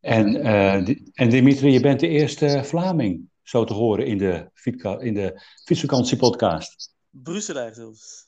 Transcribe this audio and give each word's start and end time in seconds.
En, 0.00 0.34
uh, 0.36 0.88
en 1.12 1.28
Dimitri, 1.28 1.72
je 1.72 1.80
bent 1.80 2.00
de 2.00 2.08
eerste 2.08 2.64
Vlaming, 2.64 3.28
zo 3.42 3.64
te 3.64 3.72
horen, 3.72 4.06
in 4.06 4.18
de, 4.18 4.50
in 4.98 5.14
de 5.14 5.42
fietsvakantiepodcast. 5.64 6.94
Brusselaar 7.10 7.74
zelfs. 7.74 8.26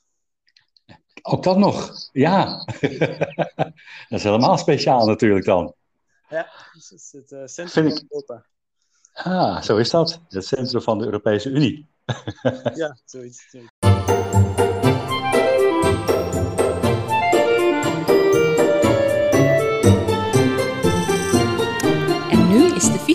Ook 1.21 1.43
dat 1.43 1.57
nog, 1.57 1.93
ja. 2.11 2.65
dat 4.09 4.19
is 4.19 4.23
helemaal 4.23 4.57
speciaal 4.57 5.05
natuurlijk 5.05 5.45
dan. 5.45 5.73
Ja, 6.29 6.49
dat 6.73 6.91
is 6.91 7.11
het 7.11 7.31
uh, 7.31 7.41
centrum 7.45 7.89
van 7.89 8.05
Europa. 8.09 8.45
Ah, 9.13 9.61
zo 9.61 9.77
is 9.77 9.89
dat. 9.89 10.21
Het 10.29 10.45
centrum 10.45 10.81
van 10.81 10.97
de 10.97 11.05
Europese 11.05 11.49
Unie. 11.49 11.87
ja, 12.73 12.97
zoiets. 13.05 13.55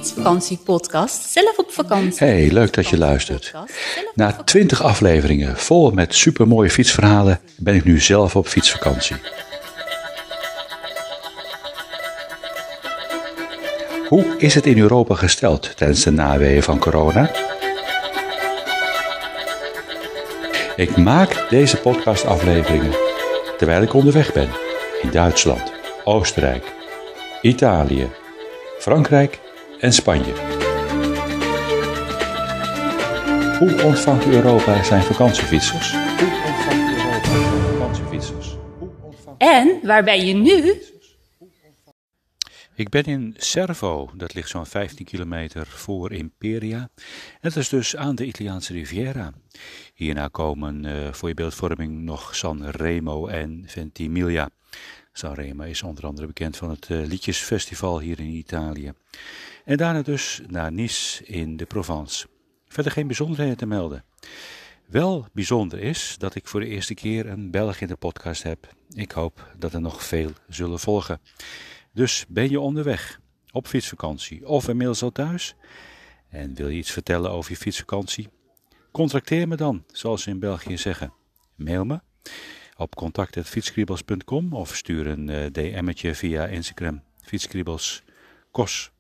Fietsvakantiepodcast 0.03 1.31
zelf 1.31 1.59
op 1.59 1.71
vakantie. 1.71 2.27
Hey, 2.27 2.51
leuk 2.51 2.73
dat 2.73 2.89
je 2.89 2.99
luistert. 2.99 3.53
Na 4.15 4.33
twintig 4.33 4.83
afleveringen 4.83 5.57
vol 5.57 5.91
met 5.91 6.15
supermooie 6.15 6.71
fietsverhalen 6.71 7.41
ben 7.57 7.75
ik 7.75 7.85
nu 7.85 8.01
zelf 8.01 8.37
op 8.37 8.47
fietsvakantie. 8.47 9.17
Hoe 14.09 14.35
is 14.39 14.55
het 14.55 14.67
in 14.67 14.79
Europa 14.79 15.15
gesteld 15.15 15.77
tijdens 15.77 16.03
de 16.03 16.11
naweeën 16.11 16.63
van 16.63 16.79
corona? 16.79 17.31
Ik 20.77 20.97
maak 20.97 21.47
deze 21.51 21.77
podcastafleveringen 21.77 22.95
terwijl 23.59 23.83
ik 23.83 23.95
onderweg 23.95 24.33
ben 24.33 24.49
in 25.03 25.11
Duitsland, 25.11 25.73
Oostenrijk, 26.05 26.65
Italië, 27.43 28.11
Frankrijk 28.79 29.41
en 29.83 29.93
Spanje. 29.93 30.33
Hoe 33.59 33.83
ontvangt 33.85 34.27
Europa 34.27 34.83
zijn 34.83 35.03
vakantiefietsers? 35.03 35.93
Hoe 35.93 36.43
ontvangt 36.47 36.99
Europa 36.99 37.29
zijn 37.29 37.63
vakantiefietsers? 37.63 38.57
En 39.39 39.81
waar 39.83 40.05
ben 40.05 40.27
je 40.27 40.35
nu? 40.35 40.83
Ik 42.75 42.89
ben 42.89 43.05
in 43.05 43.35
Servo, 43.37 44.11
dat 44.15 44.35
ligt 44.35 44.49
zo'n 44.49 44.67
15 44.67 45.07
kilometer 45.07 45.67
voor 45.67 46.13
Imperia. 46.13 46.89
Het 47.41 47.57
is 47.57 47.69
dus 47.69 47.97
aan 47.97 48.15
de 48.15 48.27
Italiaanse 48.27 48.73
Riviera. 48.73 49.33
Hierna 49.95 50.29
komen 50.29 50.85
uh, 50.85 51.13
voor 51.13 51.29
je 51.29 51.35
beeldvorming 51.35 52.03
nog 52.03 52.37
San 52.37 52.65
Remo 52.65 53.27
en 53.27 53.65
Ventimiglia. 53.67 54.49
Sanremo 55.13 55.63
is 55.63 55.83
onder 55.83 56.07
andere 56.07 56.27
bekend 56.27 56.57
van 56.57 56.71
het 56.71 56.89
uh, 56.89 57.07
liedjesfestival 57.07 58.01
hier 58.01 58.21
in 58.21 58.27
Italië. 58.27 58.93
En 59.65 59.77
daarna 59.77 60.03
dus 60.03 60.41
naar 60.47 60.73
Nice 60.73 61.25
in 61.25 61.57
de 61.57 61.65
Provence. 61.67 62.27
Verder 62.67 62.93
geen 62.93 63.07
bijzonderheden 63.07 63.57
te 63.57 63.67
melden. 63.67 64.05
Wel 64.87 65.27
bijzonder 65.33 65.79
is 65.79 66.15
dat 66.19 66.35
ik 66.35 66.47
voor 66.49 66.61
de 66.61 66.67
eerste 66.67 66.95
keer 66.95 67.27
een 67.27 67.51
Belg 67.51 67.81
in 67.81 67.87
de 67.87 67.97
podcast 67.97 68.43
heb. 68.43 68.75
Ik 68.95 69.11
hoop 69.11 69.53
dat 69.59 69.73
er 69.73 69.81
nog 69.81 70.05
veel 70.05 70.31
zullen 70.49 70.79
volgen. 70.79 71.21
Dus 71.93 72.25
ben 72.29 72.51
je 72.51 72.61
onderweg, 72.61 73.21
op 73.51 73.67
fietsvakantie 73.67 74.47
of 74.47 74.69
inmiddels 74.69 75.03
al 75.03 75.13
thuis? 75.13 75.55
En 76.29 76.55
wil 76.55 76.69
je 76.69 76.79
iets 76.79 76.91
vertellen 76.91 77.31
over 77.31 77.51
je 77.51 77.57
fietsvakantie? 77.57 78.29
Contracteer 78.91 79.49
me 79.49 79.57
dan, 79.57 79.85
zoals 79.87 80.23
ze 80.23 80.31
in 80.31 80.39
België 80.39 80.79
zeggen. 80.79 81.13
Mail 81.57 81.85
me 81.85 82.01
op 82.77 82.95
contact.fietskriebels.com 82.95 84.53
of 84.53 84.77
stuur 84.77 85.07
een 85.07 85.29
uh, 85.29 85.47
DM'tje 85.47 86.15
via 86.15 86.47
Instagram. 86.47 87.03
Fietskriebels 87.21 88.03
Kos. 88.51 88.93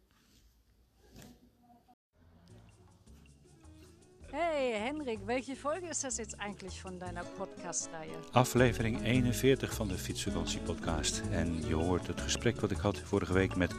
Henrik, 4.97 5.19
welke 5.25 5.57
Folge 5.57 5.87
is 5.89 6.01
dat 6.01 6.17
jetzt 6.17 6.37
eigentlich 6.37 6.81
van 6.81 6.99
deiner 6.99 7.25
Podcast-Reihe? 7.37 8.15
Aflevering 8.33 9.05
41 9.05 9.75
van 9.75 9.89
de 9.89 9.95
Fietsvakantie 9.95 10.61
Podcast. 10.61 11.23
En 11.31 11.67
je 11.67 11.75
hoort 11.75 12.07
het 12.07 12.21
gesprek 12.21 12.61
wat 12.61 12.71
ik 12.71 12.77
had 12.77 12.99
vorige 12.99 13.33
week 13.33 13.57
met 13.57 13.75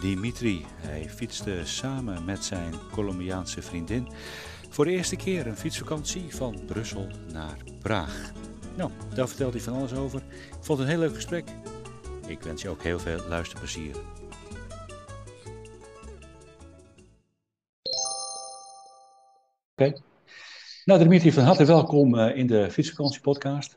Dimitri. 0.00 0.66
Hij 0.76 1.10
fietste 1.10 1.60
samen 1.64 2.24
met 2.24 2.44
zijn 2.44 2.74
Colombiaanse 2.92 3.62
vriendin 3.62 4.08
voor 4.70 4.84
de 4.84 4.90
eerste 4.90 5.16
keer 5.16 5.46
een 5.46 5.56
fietsvakantie 5.56 6.34
van 6.34 6.64
Brussel 6.66 7.06
naar 7.32 7.56
Praag. 7.82 8.32
Nou, 8.76 8.90
daar 9.14 9.28
vertelt 9.28 9.52
hij 9.52 9.62
van 9.62 9.74
alles 9.74 9.94
over. 9.94 10.22
Ik 10.30 10.64
vond 10.64 10.78
het 10.78 10.88
een 10.88 10.94
heel 10.94 11.04
leuk 11.04 11.14
gesprek. 11.14 11.48
Ik 12.26 12.42
wens 12.42 12.62
je 12.62 12.68
ook 12.68 12.82
heel 12.82 12.98
veel 12.98 13.20
luisterplezier. 13.28 13.96
Oké. 19.76 20.12
Nou, 20.84 20.98
Dimitri, 20.98 21.32
van 21.32 21.44
harte 21.44 21.64
welkom 21.64 22.18
eh, 22.18 22.36
in 22.36 22.46
de 22.46 22.70
Fietsvakantie 22.70 23.20
podcast. 23.20 23.76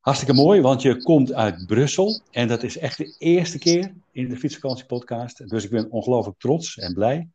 Hartstikke 0.00 0.34
mooi, 0.34 0.60
want 0.60 0.82
je 0.82 1.02
komt 1.02 1.32
uit 1.32 1.66
Brussel. 1.66 2.20
En 2.30 2.48
dat 2.48 2.62
is 2.62 2.78
echt 2.78 2.98
de 2.98 3.14
eerste 3.18 3.58
keer 3.58 3.94
in 4.12 4.28
de 4.28 4.36
Fietsvakantie 4.36 4.86
podcast. 4.86 5.48
Dus 5.48 5.64
ik 5.64 5.70
ben 5.70 5.90
ongelooflijk 5.90 6.38
trots 6.38 6.78
en 6.78 6.94
blij 6.94 7.28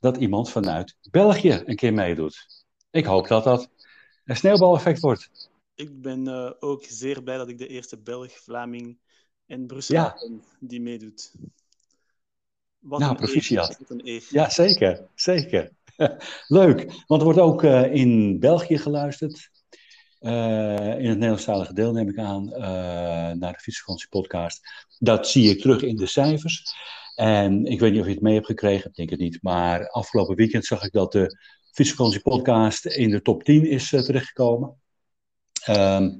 dat 0.00 0.16
iemand 0.16 0.50
vanuit 0.50 0.96
België 1.10 1.62
een 1.64 1.76
keer 1.76 1.92
meedoet. 1.92 2.64
Ik 2.90 3.04
hoop 3.04 3.28
dat 3.28 3.44
dat 3.44 3.70
een 4.24 4.36
sneeuwbaleffect 4.36 5.00
wordt 5.00 5.30
ik 5.76 6.02
ben 6.02 6.26
uh, 6.28 6.50
ook 6.60 6.84
zeer 6.84 7.22
blij 7.22 7.36
dat 7.36 7.48
ik 7.48 7.58
de 7.58 7.66
eerste 7.66 7.98
Belg, 7.98 8.32
Vlaming 8.32 8.98
en 9.46 9.66
Brussel 9.66 10.12
ben 10.20 10.42
die 10.60 10.80
meedoet. 10.80 11.32
Wat 12.78 13.00
nou, 13.00 13.16
proficiat. 13.16 13.78
Ja, 14.28 14.50
zeker. 14.50 15.06
zeker. 15.14 15.70
Leuk, 16.46 16.92
want 17.06 17.20
er 17.20 17.26
wordt 17.26 17.38
ook 17.38 17.62
uh, 17.62 17.94
in 17.94 18.38
België 18.38 18.78
geluisterd. 18.78 19.50
Uh, 20.20 20.32
in 20.72 21.08
het 21.08 21.18
Nederlandstalige 21.18 21.72
deel 21.72 21.92
neem 21.92 22.08
ik 22.08 22.18
aan 22.18 22.48
naar 23.38 23.52
de 23.52 23.58
Fietsvakantie 23.58 24.08
podcast. 24.08 24.60
Dat 24.98 25.28
zie 25.28 25.50
ik 25.50 25.60
terug 25.60 25.82
in 25.82 25.96
de 25.96 26.06
cijfers. 26.06 26.62
En 27.14 27.64
ik 27.64 27.80
weet 27.80 27.92
niet 27.92 28.00
of 28.00 28.06
je 28.06 28.12
het 28.12 28.22
mee 28.22 28.34
hebt 28.34 28.46
gekregen, 28.46 28.90
ik 28.90 28.96
denk 28.96 29.10
het 29.10 29.18
niet. 29.18 29.38
Maar 29.42 29.88
afgelopen 29.88 30.36
weekend 30.36 30.64
zag 30.64 30.84
ik 30.84 30.92
dat 30.92 31.12
de 31.12 31.38
Fietsvakantie 31.72 32.20
podcast 32.20 32.86
in 32.86 33.10
de 33.10 33.22
top 33.22 33.42
10 33.42 33.66
is 33.66 33.88
terechtgekomen. 33.88 34.76
Ehm, 35.64 36.10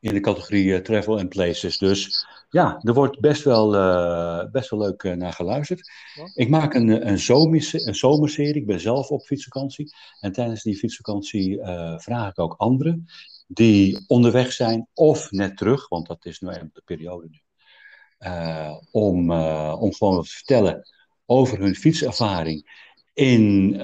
in 0.00 0.14
de 0.14 0.20
categorie 0.20 0.74
eh, 0.74 0.80
travel 0.80 1.18
and 1.18 1.28
places. 1.28 1.78
Dus 1.78 2.26
ja, 2.54 2.78
er 2.80 2.94
wordt 2.94 3.20
best 3.20 3.44
wel, 3.44 3.74
uh, 3.74 4.50
best 4.50 4.70
wel 4.70 4.80
leuk 4.80 5.02
uh, 5.02 5.14
naar 5.14 5.32
geluisterd. 5.32 5.90
Ik 6.34 6.48
maak 6.48 6.74
een, 6.74 7.08
een, 7.08 7.18
zomers, 7.18 7.72
een 7.72 7.94
zomerserie. 7.94 8.60
Ik 8.60 8.66
ben 8.66 8.80
zelf 8.80 9.08
op 9.08 9.22
fietsvakantie. 9.22 9.94
En 10.20 10.32
tijdens 10.32 10.62
die 10.62 10.76
fietsvakantie 10.76 11.60
vraag 11.96 12.30
ik 12.30 12.38
ook 12.38 12.54
anderen 12.56 13.06
die 13.46 14.04
onderweg 14.06 14.52
zijn 14.52 14.88
of 14.94 15.30
net 15.30 15.56
terug, 15.56 15.88
want 15.88 16.06
dat 16.06 16.24
is 16.24 16.40
nu 16.40 16.48
even 16.48 16.70
de 16.72 16.82
periode 16.84 17.28
nu. 17.30 17.40
om, 18.90 19.30
om 19.72 19.94
gewoon 19.94 20.14
wat 20.14 20.24
te 20.24 20.34
vertellen 20.34 20.88
over 21.26 21.58
hun 21.58 21.74
fietservaring 21.74 22.82
in 23.12 23.76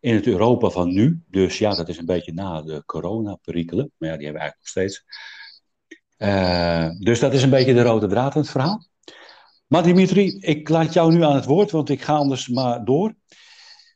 in 0.00 0.14
het 0.14 0.26
Europa 0.26 0.68
van 0.68 0.92
nu. 0.92 1.22
Dus 1.28 1.58
ja, 1.58 1.74
dat 1.74 1.88
is 1.88 1.98
een 1.98 2.06
beetje 2.06 2.32
na 2.32 2.62
de 2.62 2.82
corona-perikelen. 2.86 3.92
Maar 3.98 4.08
ja, 4.08 4.16
die 4.16 4.24
hebben 4.24 4.42
we 4.42 4.48
eigenlijk 4.48 4.58
nog 4.58 4.68
steeds. 4.68 5.04
Uh, 6.22 6.90
dus 6.98 7.20
dat 7.20 7.32
is 7.32 7.42
een 7.42 7.50
beetje 7.50 7.74
de 7.74 7.82
rode 7.82 8.06
draad 8.06 8.34
in 8.34 8.40
het 8.40 8.50
verhaal. 8.50 8.86
Maar 9.66 9.82
Dimitri, 9.82 10.38
ik 10.40 10.68
laat 10.68 10.92
jou 10.92 11.12
nu 11.12 11.22
aan 11.22 11.34
het 11.34 11.44
woord, 11.44 11.70
want 11.70 11.88
ik 11.88 12.02
ga 12.02 12.14
anders 12.14 12.48
maar 12.48 12.84
door. 12.84 13.14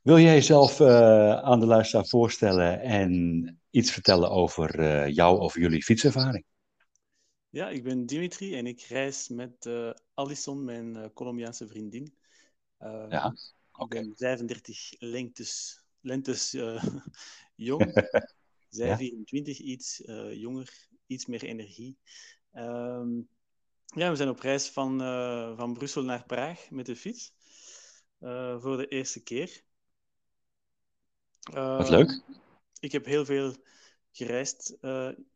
Wil 0.03 0.19
jij 0.19 0.35
jezelf 0.35 0.81
uh, 0.81 1.39
aan 1.39 1.61
de 1.61 1.67
luisteraar 1.67 2.07
voorstellen 2.07 2.81
en 2.81 3.61
iets 3.71 3.93
vertellen 3.93 4.31
over 4.31 4.81
uh, 4.81 5.09
jou 5.15 5.41
of 5.41 5.55
jullie 5.55 5.83
fietservaring? 5.83 6.45
Ja, 7.49 7.69
ik 7.69 7.83
ben 7.83 8.07
Dimitri 8.07 8.55
en 8.55 8.67
ik 8.67 8.81
reis 8.81 9.29
met 9.29 9.69
Alison, 10.15 10.65
mijn 10.65 11.13
Colombiaanse 11.13 11.69
vriendin. 11.69 12.15
ja, 13.09 13.35
oké. 13.73 13.97
Okay. 13.97 14.13
35 14.17 14.93
lengtes 14.99 15.85
lentes 16.01 16.51
jong. 17.69 17.93
Zij 18.69 18.87
ja. 18.87 18.97
24, 18.97 19.59
iets 19.59 20.03
jonger, 20.31 20.89
iets 21.07 21.27
meer 21.27 21.45
energie. 21.45 21.99
Um, 22.55 23.29
ja, 23.85 24.11
we 24.11 24.17
zijn 24.17 24.29
op 24.29 24.41
reis 24.41 24.69
van, 24.69 25.03
uh, 25.03 25.57
van 25.57 25.75
Brussel 25.75 26.03
naar 26.03 26.25
Praag 26.27 26.71
met 26.71 26.87
de 26.87 26.97
fiets. 26.97 27.33
voor 28.59 28.77
de 28.77 28.89
eerste 28.89 29.23
keer. 29.23 29.63
Wat 31.53 31.89
leuk. 31.89 32.21
Ik 32.81 32.93
heb 32.93 33.05
heel 33.05 33.25
veel 33.25 33.55
gereisd 34.13 34.77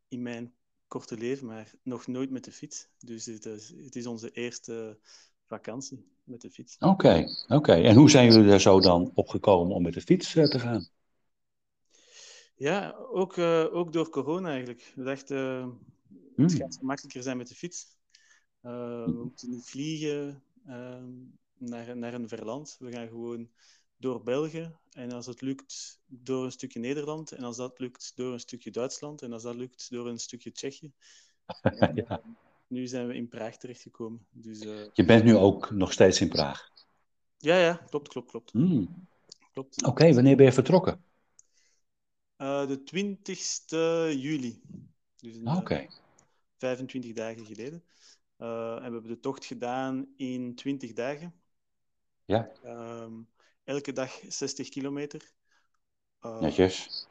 in 0.07 0.21
mijn 0.21 0.53
korte 0.87 1.17
leven, 1.17 1.47
maar 1.47 1.71
nog 1.83 2.07
nooit 2.07 2.29
met 2.29 2.43
de 2.43 2.51
fiets. 2.51 2.87
Dus 2.97 3.25
het 3.25 3.45
is, 3.45 3.73
het 3.83 3.95
is 3.95 4.05
onze 4.05 4.31
eerste 4.31 4.99
vakantie 5.45 6.05
met 6.23 6.41
de 6.41 6.49
fiets. 6.49 6.77
Oké, 6.79 7.25
oké. 7.47 7.73
En 7.73 7.95
hoe 7.95 8.09
zijn 8.09 8.31
jullie 8.31 8.49
daar 8.49 8.61
zo 8.61 8.79
dan 8.79 9.11
opgekomen 9.13 9.75
om 9.75 9.81
met 9.81 9.93
de 9.93 10.01
fiets 10.01 10.31
te 10.31 10.59
gaan? 10.59 10.87
Ja, 12.61 12.95
ook, 13.11 13.37
uh, 13.37 13.75
ook 13.75 13.93
door 13.93 14.09
corona 14.09 14.49
eigenlijk. 14.49 14.91
We 14.95 15.03
dachten, 15.03 15.37
het 16.35 16.35
hmm. 16.35 16.49
gaat 16.49 16.81
makkelijker 16.81 17.23
zijn 17.23 17.37
met 17.37 17.47
de 17.47 17.55
fiets. 17.55 17.97
we 18.59 19.19
moeten 19.23 19.49
niet 19.49 19.69
vliegen. 19.69 20.43
Ehm, 20.67 21.09
naar, 21.57 21.97
naar 21.97 22.13
een 22.13 22.27
verland. 22.27 22.75
We 22.79 22.91
gaan 22.91 23.07
gewoon 23.07 23.49
door 23.97 24.23
België. 24.23 24.71
En 24.91 25.11
als 25.11 25.25
het 25.25 25.41
lukt, 25.41 26.01
door 26.05 26.45
een 26.45 26.51
stukje 26.51 26.79
Nederland. 26.79 27.31
En 27.31 27.43
als 27.43 27.57
dat 27.57 27.79
lukt, 27.79 28.11
door 28.15 28.33
een 28.33 28.39
stukje 28.39 28.71
Duitsland. 28.71 29.21
En 29.21 29.33
als 29.33 29.43
dat 29.43 29.55
lukt, 29.55 29.89
door 29.89 30.07
een 30.07 30.19
stukje 30.19 30.51
Tsjechië. 30.51 30.91
ja. 32.07 32.21
Nu 32.67 32.87
zijn 32.87 33.07
we 33.07 33.13
in 33.13 33.27
Praag 33.27 33.57
terechtgekomen. 33.57 34.25
Dus. 34.29 34.59
Je 34.93 35.05
bent 35.05 35.23
nu 35.23 35.35
ook 35.35 35.71
nog 35.71 35.91
steeds 35.91 36.21
in 36.21 36.29
Praag? 36.29 36.69
Ja, 37.37 37.57
ja, 37.57 37.73
klopt, 37.73 38.07
klopt, 38.07 38.29
klopt. 38.29 38.51
Hmm. 38.51 39.07
klopt. 39.53 39.85
Oké, 39.85 40.13
wanneer 40.13 40.35
ben 40.35 40.45
je 40.45 40.51
vertrokken? 40.51 41.09
Uh, 42.41 42.67
de 42.67 42.83
20 42.83 43.69
juli. 44.21 44.61
Dus 45.15 45.39
ah, 45.43 45.57
Oké. 45.57 45.87
25 46.57 47.13
dagen 47.13 47.45
geleden. 47.45 47.83
Uh, 48.37 48.75
en 48.75 48.85
we 48.85 48.91
hebben 48.91 49.07
de 49.07 49.19
tocht 49.19 49.45
gedaan 49.45 50.13
in 50.15 50.55
20 50.55 50.93
dagen. 50.93 51.33
Ja. 52.25 52.51
Um, 52.65 53.29
elke 53.63 53.91
dag 53.91 54.19
60 54.27 54.69
kilometer. 54.69 55.31
Uh, 56.21 56.39
Netjes. 56.39 57.07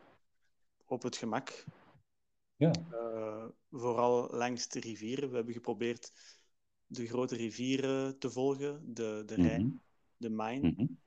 Op 0.86 1.02
het 1.02 1.16
gemak. 1.16 1.64
Ja. 2.56 2.72
Vooral 3.70 4.28
langs 4.30 4.68
de 4.68 4.80
rivieren. 4.80 5.30
We 5.30 5.36
hebben 5.36 5.54
geprobeerd 5.54 6.12
de 6.86 7.06
grote 7.06 7.36
rivieren 7.36 8.18
te 8.18 8.30
volgen. 8.30 8.94
De, 8.94 9.22
de 9.26 9.34
Rijn, 9.34 9.62
mm 9.62 9.68
-hmm. 9.68 9.82
de 10.16 10.30
Main. 10.30 10.62
Mm 10.62 10.74
-hmm. 10.76 10.98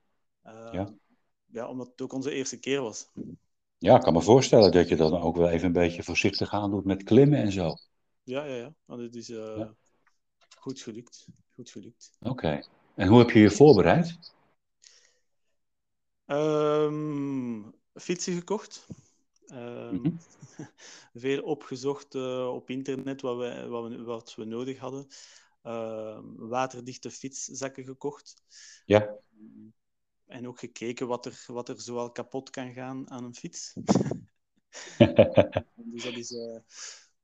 ja. 0.74 0.94
ja, 1.46 1.68
omdat 1.68 1.88
het 1.88 2.02
ook 2.02 2.14
onze 2.14 2.32
eerste 2.32 2.60
keer 2.60 2.82
was. 2.82 3.10
Ja, 3.84 3.96
ik 3.96 4.02
kan 4.02 4.14
me 4.14 4.22
voorstellen 4.22 4.72
dat 4.72 4.90
je 4.90 4.96
dan 4.96 5.22
ook 5.22 5.36
wel 5.36 5.50
even 5.50 5.66
een 5.66 5.74
beetje 5.74 6.04
voorzichtig 6.04 6.54
aan 6.54 6.72
doet 6.72 6.86
met 6.86 7.04
klimmen 7.04 7.40
en 7.40 7.52
zo. 7.52 7.76
Ja, 8.24 8.44
ja, 8.44 8.56
ja. 8.56 8.74
Want 8.86 9.02
het 9.02 9.16
is 9.16 9.30
uh, 9.30 9.58
ja. 9.58 9.76
goed 10.58 10.82
gelukt. 10.82 11.28
Goed 11.50 11.70
gelukt. 11.70 12.12
Oké. 12.20 12.30
Okay. 12.30 12.66
En 12.96 13.08
hoe 13.08 13.20
heb 13.20 13.30
je 13.30 13.40
je 13.40 13.52
voorbereid? 13.52 14.20
Um, 16.26 17.74
fietsen 17.94 18.34
gekocht. 18.34 18.88
Um, 19.48 19.92
mm 19.92 20.02
-hmm. 20.04 20.20
veel 21.24 21.44
opgezocht 21.44 22.16
uh, 22.16 22.54
op 22.54 22.70
internet 22.70 23.22
wat 23.22 23.38
we, 23.38 23.68
wat 23.68 23.90
we, 23.90 24.04
wat 24.04 24.36
we 24.36 24.46
nodig 24.46 24.78
hadden. 24.78 25.08
Uh, 25.64 26.20
waterdichte 26.36 27.12
fietszakken 27.12 27.84
gekocht. 27.84 28.44
Ja. 28.86 29.16
En 30.34 30.48
ook 30.48 30.60
gekeken 30.60 31.08
wat 31.08 31.26
er, 31.26 31.44
wat 31.48 31.70
er 31.70 31.82
zoal 31.82 32.12
kapot 32.12 32.50
kan 32.50 32.74
gaan 32.74 33.10
aan 33.10 33.24
een 33.24 33.36
fiets. 33.36 33.74
dus 35.76 36.04
dat 36.04 36.14
is... 36.14 36.32
Uh, 36.32 36.60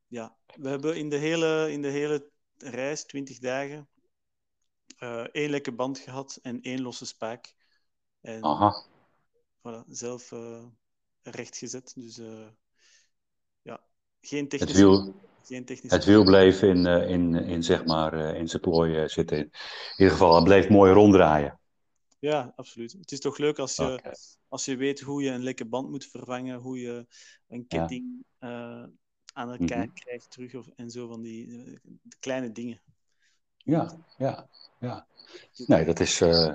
ja, 0.07 0.35
we 0.55 0.69
hebben 0.69 0.97
in 0.97 1.09
de 1.09 1.15
hele, 1.15 1.71
in 1.71 1.81
de 1.81 1.87
hele 1.87 2.29
reis, 2.57 3.05
20 3.05 3.39
dagen, 3.39 3.89
uh, 4.99 5.27
één 5.31 5.49
lekke 5.49 5.71
band 5.71 5.99
gehad 5.99 6.39
en 6.41 6.61
één 6.61 6.81
losse 6.81 7.05
spaak. 7.05 7.53
En, 8.21 8.43
Aha. 8.43 8.85
Voilà, 9.57 9.87
zelf 9.87 10.31
uh, 10.31 10.65
rechtgezet. 11.21 11.93
Dus 11.95 12.15
ja, 13.61 13.83
geen 14.21 14.47
technisch. 14.47 14.69
Het 14.69 14.77
wiel, 14.77 15.15
geen 15.43 15.65
het 15.81 16.05
wiel 16.05 16.23
bleef 16.23 16.61
in, 16.61 16.85
in, 16.85 17.35
in, 17.35 17.63
zeg 17.63 17.85
maar, 17.85 18.35
in 18.35 18.47
zijn 18.47 18.61
plooi 18.61 19.09
zitten. 19.09 19.37
In 19.37 19.51
ieder 19.97 20.13
geval, 20.13 20.35
het 20.35 20.43
bleef 20.43 20.69
mooi 20.69 20.91
ronddraaien. 20.91 21.59
Ja, 22.19 22.53
absoluut. 22.55 22.91
Het 22.91 23.11
is 23.11 23.19
toch 23.19 23.37
leuk 23.37 23.59
als 23.59 23.75
je, 23.75 23.93
okay. 23.93 24.13
als 24.47 24.65
je 24.65 24.75
weet 24.75 24.99
hoe 24.99 25.23
je 25.23 25.29
een 25.29 25.43
lekke 25.43 25.65
band 25.65 25.89
moet 25.89 26.05
vervangen, 26.05 26.59
hoe 26.59 26.79
je 26.79 27.07
een 27.47 27.67
ketting 27.67 28.23
ja 28.39 28.89
aan 29.33 29.49
elkaar 29.51 29.77
mm 29.77 29.83
-hmm. 29.83 29.93
krijgt 29.93 30.31
terug 30.31 30.55
of, 30.55 30.67
en 30.75 30.89
zo 30.89 31.07
van 31.07 31.21
die 31.21 31.47
de 32.01 32.17
kleine 32.19 32.51
dingen. 32.51 32.81
Ja, 33.57 34.05
ja, 34.17 34.49
ja. 34.79 35.07
Nee, 35.65 35.85
dat 35.85 35.99
is, 35.99 36.21
uh, 36.21 36.53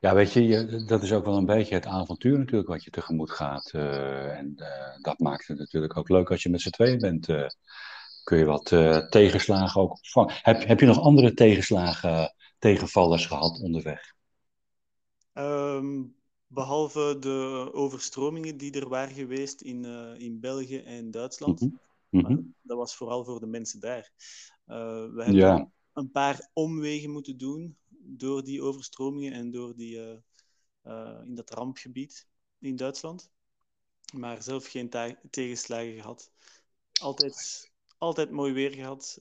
ja, 0.00 0.14
weet 0.14 0.32
je, 0.32 0.46
je, 0.46 0.84
dat 0.84 1.02
is 1.02 1.12
ook 1.12 1.24
wel 1.24 1.36
een 1.36 1.46
beetje 1.46 1.74
het 1.74 1.86
avontuur 1.86 2.38
natuurlijk 2.38 2.68
wat 2.68 2.84
je 2.84 2.90
tegemoet 2.90 3.30
gaat. 3.30 3.72
Uh, 3.74 4.38
en 4.38 4.54
dat 5.02 5.18
maakt 5.18 5.46
het 5.46 5.58
natuurlijk 5.58 5.96
ook 5.96 6.08
leuk 6.08 6.30
als 6.30 6.42
je 6.42 6.50
met 6.50 6.60
z'n 6.60 6.70
tweeën 6.70 6.98
bent. 6.98 7.26
kun 8.22 8.38
je 8.38 8.44
wat 8.44 8.66
tegenslagen 9.10 9.80
ook 9.80 9.90
opvangen. 9.90 10.34
Heb, 10.42 10.64
heb 10.64 10.80
je 10.80 10.86
nog 10.86 11.00
andere 11.00 11.34
tegenslagen, 11.34 12.34
tegenvallers 12.58 13.26
gehad 13.26 13.60
onderweg? 13.60 14.14
Um, 15.34 16.16
behalve 16.46 17.16
de 17.20 17.70
overstromingen 17.72 18.56
die 18.56 18.72
er 18.72 18.88
waren 18.88 19.14
geweest 19.14 19.60
in, 19.60 19.84
in 20.18 20.40
België 20.40 20.78
en 20.78 21.10
Duitsland. 21.10 21.60
Mm 21.60 21.68
-hmm. 21.68 21.82
Mm-hmm. 22.20 22.54
Dat 22.62 22.76
was 22.76 22.96
vooral 22.96 23.24
voor 23.24 23.40
de 23.40 23.46
mensen 23.46 23.80
daar. 23.80 24.12
Uh, 24.66 24.76
we 25.14 25.22
hebben 25.22 25.34
ja. 25.34 25.70
een 25.92 26.10
paar 26.10 26.50
omwegen 26.52 27.10
moeten 27.10 27.38
doen 27.38 27.76
door 27.98 28.44
die 28.44 28.62
overstromingen 28.62 29.32
en 29.32 29.50
door 29.50 29.76
die, 29.76 30.20
uh, 30.84 31.20
in 31.24 31.34
dat 31.34 31.50
rampgebied 31.50 32.26
in 32.58 32.76
Duitsland. 32.76 33.30
Maar 34.12 34.42
zelf 34.42 34.66
geen 34.66 34.90
tegenslagen 35.30 35.94
gehad. 35.94 36.30
Altijd, 37.00 37.70
altijd 37.98 38.30
mooi 38.30 38.52
weer 38.52 38.70
gehad. 38.70 39.16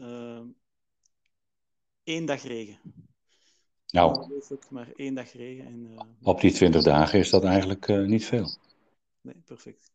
Eén 2.04 2.26
dag 2.26 2.44
regen. 2.44 2.80
Nou, 3.94 4.42
maar 4.70 4.92
één 4.96 5.14
dag 5.14 5.32
regen. 5.32 5.66
En, 5.66 5.98
op 6.22 6.42
die 6.42 6.52
twintig 6.52 6.84
dagen 6.84 7.20
is 7.20 7.30
dat 7.30 7.44
eigenlijk 7.44 7.88
niet 7.88 8.26
veel. 8.26 8.50
Nee, 9.22 9.36
perfect. 9.46 9.92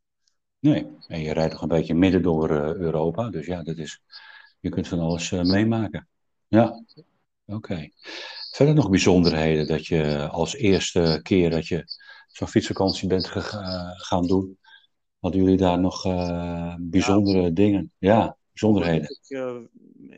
Nee, 0.58 0.86
en 1.06 1.20
je 1.20 1.32
rijdt 1.32 1.52
nog 1.52 1.62
een 1.62 1.68
beetje 1.68 1.94
midden 1.94 2.22
door 2.22 2.50
uh, 2.50 2.74
Europa. 2.74 3.30
Dus 3.30 3.46
ja, 3.46 3.62
dat 3.62 3.76
is, 3.76 4.02
je 4.60 4.68
kunt 4.68 4.88
van 4.88 4.98
alles 4.98 5.30
meemaken. 5.30 6.08
Ja, 6.48 6.84
oké. 7.44 7.56
Okay. 7.56 7.92
Verder 8.52 8.74
nog 8.74 8.90
bijzonderheden 8.90 9.66
dat 9.66 9.86
je 9.86 10.28
als 10.28 10.54
eerste 10.54 11.20
keer 11.22 11.50
dat 11.50 11.66
je 11.66 11.84
zo'n 12.26 12.48
fietsvakantie 12.48 13.08
bent 13.08 13.26
gaan 13.96 14.26
doen. 14.26 14.58
Hadden 15.18 15.42
jullie 15.42 15.56
daar 15.56 15.80
nog 15.80 16.02
bijzondere 16.80 17.40
ja. 17.40 17.50
dingen? 17.50 17.92
Ja, 17.98 18.36
bijzonderheden. 18.52 19.10
Ik, 19.20 19.68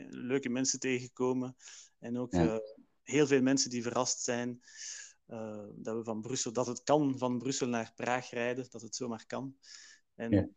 leuke 0.09 0.49
mensen 0.49 0.79
tegenkomen. 0.79 1.55
En 1.99 2.17
ook 2.17 2.31
ja. 2.31 2.59
Heel 3.03 3.27
veel 3.27 3.41
mensen 3.41 3.69
die 3.69 3.81
verrast 3.81 4.19
zijn. 4.21 4.61
dat 5.75 5.95
we 5.95 6.03
van 6.03 6.21
Brussel, 6.21 6.53
dat 6.53 6.67
het 6.67 6.83
kan 6.83 7.17
van 7.17 7.37
Brussel 7.37 7.67
naar 7.67 7.91
Praag 7.95 8.29
rijden, 8.29 8.67
dat 8.69 8.81
het 8.81 8.95
zomaar 8.95 9.25
kan. 9.25 9.55
En 10.15 10.31
ja. 10.31 10.47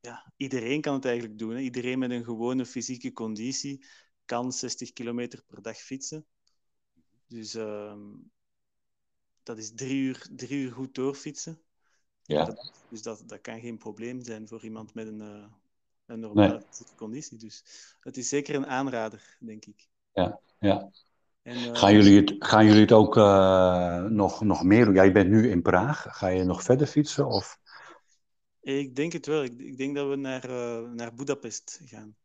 ja. 0.00 0.32
iedereen 0.36 0.80
kan 0.80 0.94
het 0.94 1.04
eigenlijk 1.04 1.38
doen. 1.38 1.50
Hè. 1.50 1.60
Iedereen 1.60 1.98
met 1.98 2.10
een 2.10 2.24
gewone 2.24 2.66
fysieke 2.66 3.12
conditie 3.12 3.84
kan 4.24 4.52
60 4.52 4.92
kilometer 4.92 5.42
per 5.46 5.62
dag 5.62 5.76
fietsen. 5.76 6.26
Dus 7.26 7.54
uh, 7.54 7.94
dat 9.42 9.58
is 9.58 9.74
drie 9.74 10.02
uur, 10.02 10.28
drie 10.30 10.58
uur 10.58 10.72
goed 10.72 10.94
doorfietsen. 10.94 11.62
Ja. 12.22 12.44
Dat, 12.44 12.72
dus 12.88 13.02
dat, 13.02 13.22
dat 13.26 13.40
kan 13.40 13.60
geen 13.60 13.78
probleem 13.78 14.22
zijn 14.22 14.48
voor 14.48 14.64
iemand 14.64 14.94
met 14.94 15.06
een, 15.06 15.20
uh, 15.20 15.46
een 16.06 16.20
normale 16.20 16.52
nee. 16.52 16.94
conditie. 16.96 17.38
Dus 17.38 17.64
het 18.00 18.16
is 18.16 18.28
zeker 18.28 18.54
een 18.54 18.66
aanrader, 18.66 19.36
denk 19.40 19.64
ik. 19.64 19.88
Ja, 20.12 20.40
ja. 20.58 20.90
En, 21.42 21.56
uh, 21.56 21.76
gaan, 21.76 21.92
jullie 21.92 22.20
het, 22.20 22.34
gaan 22.38 22.64
jullie 22.64 22.80
het 22.80 22.92
ook 22.92 23.16
uh, 23.16 24.04
nog, 24.04 24.40
nog 24.40 24.62
meer 24.62 24.84
doen? 24.84 24.94
Ja, 24.94 25.02
je 25.02 25.12
bent 25.12 25.30
nu 25.30 25.50
in 25.50 25.62
Praag. 25.62 26.06
Ga 26.08 26.26
je 26.26 26.44
nog 26.44 26.62
verder 26.62 26.86
fietsen? 26.86 27.26
Of? 27.26 27.58
Ik 28.60 28.96
denk 28.96 29.12
het 29.12 29.26
wel. 29.26 29.42
Ik, 29.42 29.58
ik 29.58 29.76
denk 29.76 29.96
dat 29.96 30.08
we 30.08 30.16
naar, 30.16 30.50
uh, 30.50 30.90
naar 30.90 31.14
Budapest 31.14 31.80
gaan. 31.84 32.16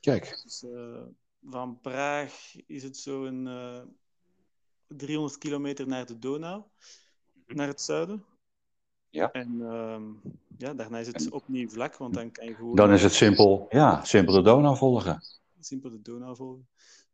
Kijk. 0.00 0.40
Dus, 0.44 0.64
van 1.42 1.80
Praag 1.80 2.54
is 2.66 2.82
het 2.82 2.96
zo'n 2.96 3.46
uh, 3.46 3.80
300 4.86 5.38
kilometer 5.38 5.86
naar 5.86 6.06
de 6.06 6.18
Donau, 6.18 6.62
naar 7.46 7.68
het 7.68 7.80
zuiden. 7.80 8.24
Ja. 9.10 9.32
En 9.32 9.62
ja, 10.58 10.74
daarna 10.74 10.98
is 10.98 11.06
het 11.06 11.24
en... 11.24 11.32
opnieuw 11.32 11.68
vlak, 11.68 11.96
want 11.96 12.14
dan 12.14 12.30
kan 12.30 12.46
je 12.46 12.54
gewoon... 12.54 12.76
Dan 12.76 12.92
is 12.92 13.02
het 13.02 13.12
simpel, 13.12 13.66
ja, 13.70 14.04
simpel 14.04 14.34
de 14.34 14.42
Donau 14.42 14.76
volgen. 14.76 15.22
Simpel 15.60 15.90
de 15.90 16.02
Donau 16.02 16.36
volgen. 16.36 16.68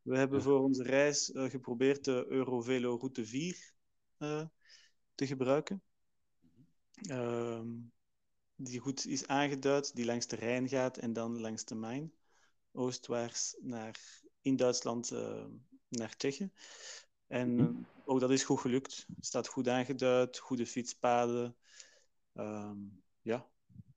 We 0.04 0.16
hebben 0.16 0.42
voor 0.42 0.60
onze 0.60 0.82
reis 0.82 1.30
geprobeerd 1.34 2.04
de 2.04 2.26
Eurovelo 2.28 2.96
Route 2.96 3.26
4 3.26 3.72
te 5.14 5.26
gebruiken. 5.26 5.82
Uh, 7.10 7.60
die 8.56 8.80
goed 8.80 9.06
is 9.06 9.26
aangeduid, 9.26 9.94
die 9.96 10.04
langs 10.04 10.26
de 10.26 10.36
Rijn 10.36 10.68
gaat 10.68 10.96
en 10.96 11.12
dan 11.12 11.40
langs 11.40 11.64
de 11.64 11.74
Main, 11.74 12.12
oostwaarts 12.72 13.56
naar, 13.60 14.00
in 14.40 14.56
Duitsland 14.56 15.12
uh, 15.12 15.44
naar 15.88 16.16
Tsjechië. 16.16 16.50
En 17.26 17.58
uh, 17.58 17.68
ook 18.04 18.20
dat 18.20 18.30
is 18.30 18.44
goed 18.44 18.60
gelukt. 18.60 19.06
staat 19.20 19.48
goed 19.48 19.68
aangeduid, 19.68 20.38
goede 20.38 20.66
fietspaden. 20.66 21.56
Um, 22.34 23.02
ja, 23.22 23.46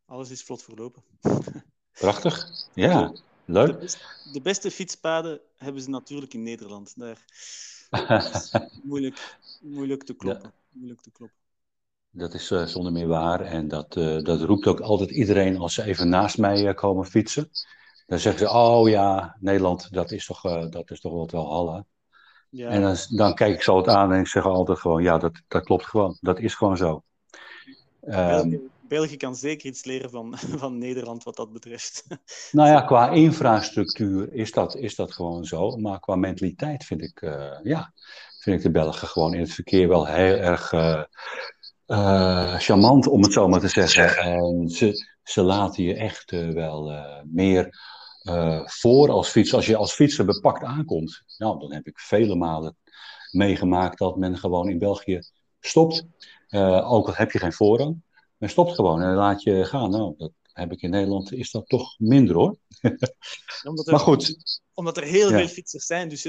alles 0.06 0.30
is 0.30 0.44
vlot 0.44 0.64
verlopen. 0.64 1.04
Prachtig, 1.92 2.68
ja, 2.74 3.14
leuk. 3.48 3.68
De 3.68 3.77
beste, 3.77 4.00
de 4.34 4.42
beste, 4.42 4.72
fietspaden 4.72 5.39
hebben 5.58 5.82
ze 5.82 5.89
natuurlijk 5.89 6.34
in 6.34 6.44
Nederland. 6.44 6.94
Daar 6.96 7.25
is 7.89 8.51
moeilijk, 8.84 9.38
moeilijk 9.62 10.04
te 10.04 10.13
kloppen. 10.13 10.51
Ja. 10.54 10.80
Moeilijk 10.80 11.01
te 11.01 11.12
kloppen. 11.12 11.38
Dat 12.10 12.34
is 12.34 12.51
uh, 12.51 12.63
zonder 12.63 12.92
meer 12.92 13.08
waar. 13.08 13.42
En 13.42 13.68
dat, 13.68 13.96
uh, 13.96 14.24
dat 14.24 14.42
roept 14.42 14.68
ook 14.68 14.80
altijd 14.80 15.10
iedereen 15.10 15.58
als 15.58 15.74
ze 15.74 15.84
even 15.84 16.10
naast 16.10 16.38
mij 16.38 16.63
uh, 16.63 16.74
komen 16.74 17.06
fietsen. 17.06 17.50
Dan 18.06 18.20
zeggen 18.20 18.48
ze, 18.48 18.54
oh 18.54 18.89
ja, 18.89 19.38
Nederland, 19.39 19.94
dat 19.94 20.12
is 20.12 20.25
toch, 20.25 20.42
dat 20.70 20.92
is 20.92 21.00
toch 21.00 21.13
wat 21.13 21.32
wel 21.32 21.50
Halle. 21.50 21.86
Ja. 22.50 22.70
En 22.70 22.82
dan, 22.82 22.96
dan, 23.10 23.34
kijk 23.34 23.54
ik 23.54 23.62
zo 23.62 23.77
het 23.77 23.88
aan 23.88 24.13
en 24.13 24.20
ik 24.20 24.27
zeg 24.27 24.46
altijd 24.46 24.80
gewoon, 24.80 25.04
ja, 25.04 25.18
dat, 25.18 25.42
dat 25.48 25.63
klopt 25.63 25.86
gewoon. 25.86 26.18
Dat 26.22 26.39
is 26.39 26.56
gewoon 26.56 26.77
zo. 26.77 27.04
Um, 28.01 28.70
België 28.88 29.17
kan 29.17 29.36
zeker 29.36 29.70
iets 29.70 29.86
leren 29.86 30.10
van, 30.10 30.38
van 30.62 30.77
Nederland 30.77 31.24
wat 31.24 31.36
dat 31.36 31.51
betreft. 31.51 32.06
Nou 32.51 32.70
ja, 32.70 32.82
qua 32.82 33.10
infrastructuur 33.10 34.34
is 34.34 34.51
dat, 34.51 34.75
is 34.75 34.96
dat 34.96 35.13
gewoon 35.13 35.46
zo. 35.46 35.77
Maar 35.77 36.00
qua 36.00 36.15
mentaliteit 36.15 36.86
vind 36.86 37.01
ik, 37.01 37.22
uh, 37.22 37.60
ja, 37.63 37.94
vind 38.39 38.58
ik 38.58 38.63
de 38.63 38.72
Belgen 38.72 39.08
gewoon 39.08 39.34
in 39.34 39.39
het 39.39 39.53
verkeer 39.53 39.88
wel 39.88 40.06
heel 40.06 40.36
erg 40.36 40.72
uh, 40.72 41.03
uh, 41.88 42.56
charmant, 42.56 43.08
om 43.08 43.24
het 43.24 43.34
zo 43.34 43.48
maar 43.48 43.60
te 43.60 43.67
zeggen. 43.67 44.17
En 44.17 44.70
ze, 44.70 45.06
ze 45.24 45.41
laten 45.41 45.84
je 45.84 45.96
echt 45.96 46.32
wel 46.32 46.94
meer 47.25 47.70
voor 48.63 49.10
als 49.10 49.29
fietser. 49.29 49.56
Als 49.56 49.65
je 49.65 49.75
als 49.75 49.94
fietser 49.94 50.25
bepakt 50.25 50.63
aankomt, 50.63 51.24
nou, 51.38 51.60
dan 51.60 51.74
heb 51.74 51.88
ik 51.88 52.00
vele 52.00 52.36
malen 52.36 52.77
meegemaakt 53.32 53.98
dat 53.98 54.17
men 54.17 54.38
gewoon 54.38 54.70
in 54.70 54.79
België 54.79 55.20
stopt. 55.60 56.06
ook 56.84 57.08
al 57.08 57.15
heb 57.15 57.32
je 57.32 57.39
geen 57.39 57.53
voorrang. 57.53 58.01
Men 58.38 58.50
stopt 58.50 58.75
gewoon 58.75 59.01
en 59.01 59.15
laat 59.15 59.44
je 59.44 59.65
gaan. 59.65 59.89
Nou, 59.89 60.13
dat 60.17 60.32
heb 60.44 60.72
ik 60.72 60.82
in 60.82 60.89
Nederland, 60.89 61.32
is 61.32 61.51
dat 61.51 61.67
toch 61.67 62.00
minder 62.00 62.36
hoor. 62.36 62.58
Omdat 63.63 63.86
er, 63.86 63.91
maar 63.91 64.01
goed. 64.01 64.38
Omdat 64.74 64.98
er 64.98 65.03
heel 65.03 65.29
veel 65.29 65.48
fietsers 65.48 65.86
zijn. 65.86 66.10
Dus, 66.10 66.24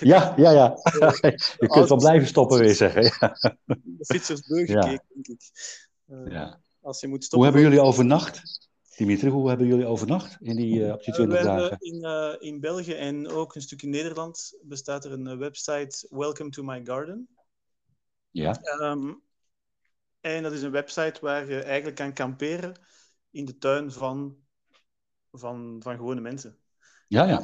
ja, 0.00 0.34
ja, 0.36 0.50
ja. 0.50 0.76
je 1.58 1.66
kunt 1.66 1.88
wel 1.88 1.98
blijven 1.98 2.28
stoppen, 2.28 2.58
weer 2.58 2.74
zeggen. 2.74 3.02
Ja. 3.02 3.36
De 3.66 4.04
fietsersbeug 4.06 4.68
ja. 4.68 4.80
denk 4.80 5.26
ik. 5.26 5.50
Uh, 6.08 6.26
ja. 6.26 6.60
Als 6.80 7.00
je 7.00 7.08
moet 7.08 7.24
stoppen, 7.24 7.38
hoe 7.38 7.44
hebben 7.44 7.72
jullie 7.72 7.88
overnacht? 7.88 8.42
Dimitri, 8.96 9.28
hoe 9.28 9.48
hebben 9.48 9.66
jullie 9.66 9.86
overnacht 9.86 10.36
in 10.40 10.56
die, 10.56 10.78
uh, 10.78 10.92
op 10.92 11.04
die 11.04 11.14
20 11.14 11.38
uh, 11.38 11.44
dagen? 11.44 11.76
In, 11.80 12.04
uh, 12.04 12.34
in 12.38 12.60
België 12.60 12.92
en 12.92 13.28
ook 13.28 13.54
een 13.54 13.62
stuk 13.62 13.82
in 13.82 13.90
Nederland 13.90 14.58
bestaat 14.62 15.04
er 15.04 15.12
een 15.12 15.38
website 15.38 16.06
Welcome 16.10 16.50
to 16.50 16.62
My 16.62 16.80
Garden. 16.84 17.28
Ja. 18.30 18.60
Um, 18.80 19.22
en 20.24 20.42
dat 20.42 20.52
is 20.52 20.62
een 20.62 20.70
website 20.70 21.20
waar 21.20 21.48
je 21.48 21.62
eigenlijk 21.62 21.96
kan 21.96 22.12
kamperen 22.12 22.74
in 23.30 23.44
de 23.44 23.58
tuin 23.58 23.92
van, 23.92 24.36
van, 25.32 25.80
van 25.82 25.96
gewone 25.96 26.20
mensen. 26.20 26.56
Ja, 27.08 27.24
ja. 27.24 27.42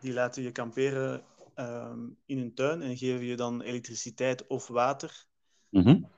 Die 0.00 0.12
laten 0.12 0.42
je 0.42 0.52
kamperen 0.52 1.24
um, 1.56 2.16
in 2.26 2.38
hun 2.38 2.54
tuin 2.54 2.82
en 2.82 2.96
geven 2.96 3.24
je 3.24 3.36
dan 3.36 3.60
elektriciteit 3.60 4.46
of 4.46 4.66
water. 4.66 5.26
Mm 5.68 5.82
-hmm. 5.82 6.08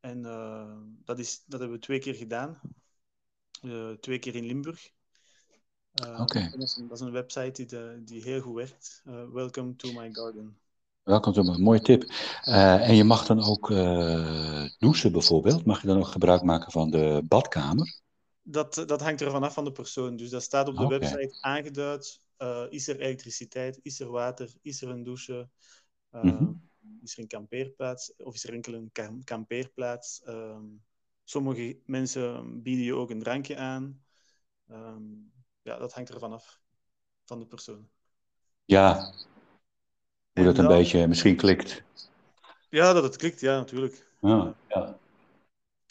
En 0.00 0.18
uh, 0.18 0.76
dat, 1.04 1.18
is, 1.18 1.44
dat 1.46 1.60
hebben 1.60 1.78
we 1.78 1.84
twee 1.84 1.98
keer 1.98 2.14
gedaan. 2.14 2.60
Uh, 3.62 3.90
twee 3.90 4.18
keer 4.18 4.34
in 4.34 4.46
Limburg. 4.46 4.90
Uh, 6.04 6.10
Oké. 6.10 6.22
Okay. 6.22 6.42
Dat, 6.42 6.58
dat, 6.88 6.98
is 6.98 7.00
een 7.00 7.12
website 7.12 7.64
die, 7.64 8.04
die 8.04 8.22
heel 8.22 8.40
goed 8.40 8.54
werkt. 8.54 9.02
Welcome 9.32 9.76
to 9.76 9.92
my 9.92 10.12
garden. 10.12 10.58
Welkom 11.04 11.36
een 11.36 11.62
mooie 11.62 11.80
tip. 11.80 12.02
Uh, 12.02 12.88
en 12.88 12.94
je 12.94 13.04
mag 13.04 13.26
dan 13.26 13.42
ook 13.42 13.70
uh, 13.70 14.68
douchen 14.78 15.12
bijvoorbeeld. 15.12 15.64
Mag 15.64 15.80
je 15.80 15.86
dan 15.86 15.98
ook 15.98 16.06
gebruik 16.06 16.42
maken 16.42 16.72
van 16.72 16.90
de 16.90 17.22
badkamer? 17.28 18.00
Dat, 18.42 18.74
dat 18.86 19.00
hangt 19.00 19.20
er 19.20 19.30
vanaf 19.30 19.54
van 19.54 19.64
de 19.64 19.72
persoon. 19.72 20.16
Dus 20.16 20.30
dat 20.30 20.42
staat 20.42 20.68
op 20.68 20.76
de 20.76 20.84
okay. 20.84 20.98
website 20.98 21.36
aangeduid. 21.40 22.20
Uh, 22.38 22.64
is 22.68 22.88
er 22.88 23.00
elektriciteit? 23.00 23.78
Is 23.82 24.00
er 24.00 24.10
water? 24.10 24.54
Is 24.62 24.82
er 24.82 24.88
een 24.88 25.02
douche? 25.02 25.48
Mm 26.10 26.20
-hmm. 26.20 26.70
Is 27.02 27.12
er 27.12 27.18
een 27.18 27.28
kampeerplaats? 27.28 28.16
Of 28.16 28.34
is 28.34 28.44
er 28.44 28.52
enkel 28.52 28.74
een 28.74 28.92
kam 28.92 29.24
kampeerplaats? 29.24 30.22
Um, 30.26 30.82
sommige 31.24 31.80
mensen 31.86 32.62
bieden 32.62 32.84
je 32.84 32.94
ook 32.94 33.10
een 33.10 33.22
drankje 33.22 33.56
aan. 33.56 34.02
Um, 34.70 35.32
ja, 35.62 35.78
dat 35.78 35.92
hangt 35.92 36.10
er 36.10 36.18
vanaf 36.18 36.60
van 37.24 37.38
de 37.38 37.46
persoon. 37.46 37.88
Ja, 38.64 39.12
hoe 40.34 40.44
dat 40.44 40.58
een 40.58 40.64
dan... 40.64 40.76
beetje 40.76 41.06
misschien 41.06 41.36
klikt. 41.36 41.82
Ja, 42.68 42.92
dat 42.92 43.02
het 43.02 43.16
klikt, 43.16 43.40
ja, 43.40 43.56
natuurlijk. 43.56 44.06
Ja, 44.20 44.54
ja. 44.68 44.98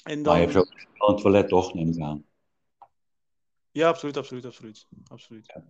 En 0.03 0.23
dan... 0.23 0.33
Maar 0.33 0.41
je 0.41 0.47
hebt 0.47 0.87
ook 0.97 1.09
een 1.09 1.21
toilet, 1.21 1.47
toch, 1.47 1.73
neem 1.73 1.89
ik 1.89 2.01
aan. 2.01 2.25
Ja, 3.71 3.87
absoluut, 3.87 4.17
absoluut, 4.17 4.45
absoluut. 4.45 4.87
absoluut. 5.07 5.45
Ja. 5.45 5.63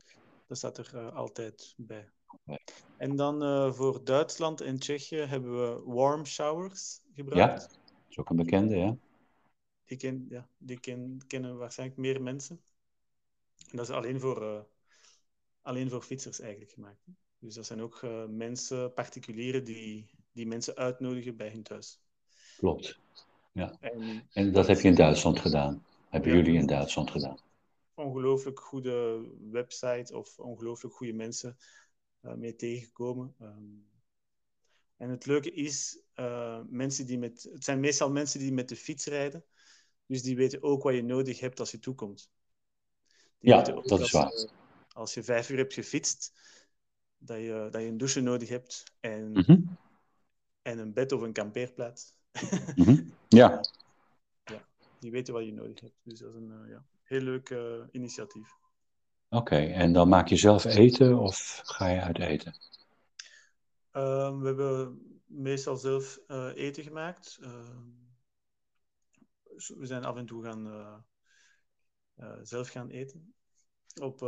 Dat 0.47 0.57
staat 0.57 0.77
er 0.77 0.91
uh, 0.95 1.15
altijd 1.15 1.73
bij. 1.77 2.09
En 2.97 3.15
dan 3.15 3.43
uh, 3.43 3.73
voor 3.73 4.03
Duitsland 4.03 4.61
en 4.61 4.79
Tsjechië 4.79 5.17
hebben 5.17 5.59
we 5.59 5.91
warm 5.91 6.25
showers 6.25 7.01
gebruikt. 7.13 7.61
Ja, 7.61 7.67
dat 7.67 7.79
is 8.09 8.17
ook 8.17 8.29
een 8.29 8.35
bekende, 8.35 8.75
ja. 8.75 8.97
Die, 9.85 9.97
ken, 9.97 10.25
ja, 10.29 10.47
die 10.57 10.79
ken, 10.79 11.21
kennen 11.27 11.57
waarschijnlijk 11.57 11.99
meer 11.99 12.21
mensen. 12.21 12.61
En 13.69 13.77
dat 13.77 13.89
is 13.89 13.95
alleen 13.95 14.19
voor, 14.19 14.43
uh, 14.43 14.59
alleen 15.61 15.89
voor 15.89 16.01
fietsers 16.01 16.39
eigenlijk 16.39 16.71
gemaakt. 16.71 17.05
Dus 17.43 17.55
dat 17.55 17.65
zijn 17.65 17.81
ook 17.81 18.01
uh, 18.01 18.25
mensen, 18.25 18.93
particulieren, 18.93 19.63
die, 19.63 20.09
die 20.31 20.47
mensen 20.47 20.75
uitnodigen 20.75 21.35
bij 21.35 21.49
hun 21.49 21.63
thuis. 21.63 21.99
Klopt. 22.57 22.99
Ja. 23.51 23.77
En, 23.79 24.27
en 24.33 24.51
dat 24.51 24.67
heb 24.67 24.79
je 24.79 24.87
in 24.87 24.95
Duitsland 24.95 25.39
gedaan. 25.39 25.85
Hebben 26.09 26.31
ja, 26.31 26.37
jullie 26.37 26.59
in 26.59 26.65
Duitsland 26.65 27.11
gedaan? 27.11 27.37
Ongelooflijk 27.93 28.59
goede 28.59 29.25
website 29.51 30.17
of 30.17 30.39
ongelooflijk 30.39 30.95
goede 30.95 31.13
mensen 31.13 31.57
uh, 32.21 32.33
mee 32.33 32.55
tegengekomen. 32.55 33.35
Um, 33.41 33.87
en 34.97 35.09
het 35.09 35.25
leuke 35.25 35.51
is, 35.51 35.99
uh, 36.15 36.61
mensen 36.69 37.05
die 37.05 37.17
met, 37.17 37.49
het 37.53 37.63
zijn 37.63 37.79
meestal 37.79 38.11
mensen 38.11 38.39
die 38.39 38.53
met 38.53 38.69
de 38.69 38.75
fiets 38.75 39.05
rijden. 39.05 39.45
Dus 40.05 40.21
die 40.21 40.35
weten 40.35 40.63
ook 40.63 40.83
wat 40.83 40.93
je 40.93 41.03
nodig 41.03 41.39
hebt 41.39 41.59
als 41.59 41.71
je 41.71 41.79
toekomt. 41.79 42.31
Die 43.39 43.49
ja, 43.49 43.61
dat 43.61 43.99
is 43.99 44.11
waar. 44.11 44.49
Als 44.93 45.13
je 45.13 45.23
vijf 45.23 45.49
uur 45.49 45.57
hebt 45.57 45.73
gefietst, 45.73 46.33
dat 47.25 47.37
je, 47.37 47.67
dat 47.71 47.81
je 47.81 47.87
een 47.87 47.97
douche 47.97 48.21
nodig 48.21 48.49
hebt 48.49 48.83
en, 48.99 49.31
mm 49.31 49.43
-hmm. 49.45 49.77
en 50.61 50.77
een 50.77 50.93
bed 50.93 51.11
of 51.11 51.21
een 51.21 51.33
kampeerplaats. 51.33 52.13
mm 52.75 52.85
-hmm. 52.85 53.13
Ja. 53.27 53.61
ja. 54.43 54.65
Die 54.99 55.11
weten 55.11 55.33
wat 55.33 55.45
je 55.45 55.53
nodig 55.53 55.79
hebt. 55.79 55.99
Dus 56.03 56.19
dat 56.19 56.29
is 56.29 56.35
een 56.35 56.51
uh, 56.63 56.69
ja, 56.69 56.85
heel 57.03 57.21
leuk 57.21 57.49
uh, 57.49 57.83
initiatief. 57.91 58.55
Oké, 59.29 59.41
okay. 59.41 59.73
en 59.73 59.93
dan 59.93 60.09
maak 60.09 60.27
je 60.27 60.35
zelf 60.35 60.65
eten 60.65 61.19
of 61.19 61.61
ga 61.63 61.87
je 61.87 62.01
uit 62.01 62.19
eten? 62.19 62.53
Uh, 63.93 64.39
we 64.39 64.45
hebben 64.45 65.01
meestal 65.25 65.77
zelf 65.77 66.19
uh, 66.27 66.51
eten 66.55 66.83
gemaakt. 66.83 67.39
we 69.77 69.85
zijn 69.85 70.03
af 70.03 70.17
en 70.17 70.25
toe 70.25 70.43
gaan, 70.43 71.05
zelf 72.41 72.69
gaan 72.69 72.89
eten. 72.89 73.33
Op, 74.01 74.21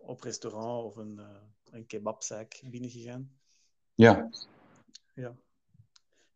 op 0.00 0.20
restaurant 0.20 0.84
of 0.84 0.96
een 0.96 1.20
een 1.74 1.86
kebabzaak 1.86 2.62
binnengegaan. 2.64 3.38
Ja. 3.94 4.30
Ja. 5.14 5.36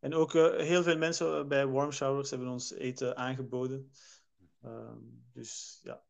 En 0.00 0.14
ook 0.14 0.34
uh, 0.34 0.56
heel 0.56 0.82
veel 0.82 0.98
mensen 0.98 1.48
bij 1.48 1.66
Warm 1.66 1.92
Showers 1.92 2.30
hebben 2.30 2.48
ons 2.48 2.72
eten 2.72 3.16
aangeboden. 3.16 3.90
Um, 4.64 5.24
dus 5.32 5.80
ja, 5.82 6.02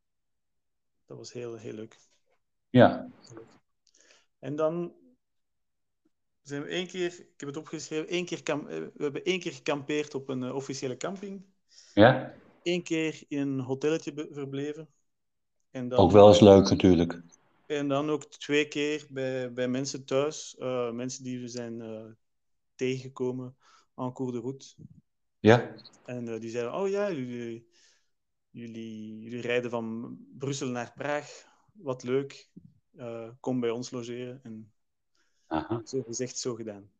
dat 1.07 1.17
was 1.17 1.33
heel, 1.33 1.57
heel 1.57 1.73
leuk. 1.73 1.99
Ja. 2.71 3.11
En 4.39 4.57
dan 4.57 4.95
zijn 6.43 6.63
we 6.63 6.69
één 6.69 6.87
keer, 6.87 7.13
ik 7.13 7.35
heb 7.37 7.49
het 7.49 7.57
opgeschreven, 7.57 8.09
één 8.09 8.25
keer 8.25 8.43
kam, 8.43 8.65
we 8.65 8.93
hebben 8.97 9.25
één 9.25 9.41
keer 9.41 9.53
gekampeerd 9.53 10.15
op 10.15 10.29
een 10.29 10.43
uh, 10.43 10.55
officiële 10.55 10.97
camping. 10.97 11.45
Ja. 11.95 12.35
Eén 12.63 12.83
keer 12.83 13.23
in 13.29 13.39
een 13.39 13.61
hotelletje 13.61 14.29
verbleven. 14.31 14.89
En 15.71 15.89
dan, 15.89 15.99
ook 15.99 16.11
wel 16.11 16.29
eens 16.29 16.41
leuk 16.41 16.69
natuurlijk. 16.69 17.21
En 17.69 17.89
dan 17.89 18.11
ook 18.11 18.25
twee 18.25 18.69
keer 18.69 19.07
bij, 19.11 19.53
bij 19.53 19.69
mensen 19.69 20.05
thuis, 20.05 20.57
uh, 20.59 20.91
mensen 20.91 21.25
die 21.25 21.41
we 21.41 21.49
zijn 21.49 21.81
uh, 21.81 22.05
tegengekomen 22.75 23.57
aan 23.95 24.13
cours 24.13 24.33
de 24.33 24.41
route. 24.41 24.75
Ja. 25.39 25.75
En 26.05 26.29
uh, 26.29 26.41
die 26.41 26.51
zeiden, 26.51 26.75
oh 26.75 26.89
ja, 26.89 27.11
jullie, 27.11 27.69
jullie, 28.51 29.19
jullie 29.19 29.41
rijden 29.41 29.71
van 29.71 30.17
Brussel 30.39 30.69
naar 30.69 30.93
Praag, 30.97 31.45
wat 31.73 32.03
leuk, 32.03 32.51
kom 33.41 33.61
bij 33.61 33.71
ons 33.71 33.91
logeren. 33.91 34.41
En 34.43 34.73
Aha. 35.47 35.83
zo 35.85 36.03
gezegd, 36.03 36.39
zo 36.39 36.55
gedaan. 36.55 36.91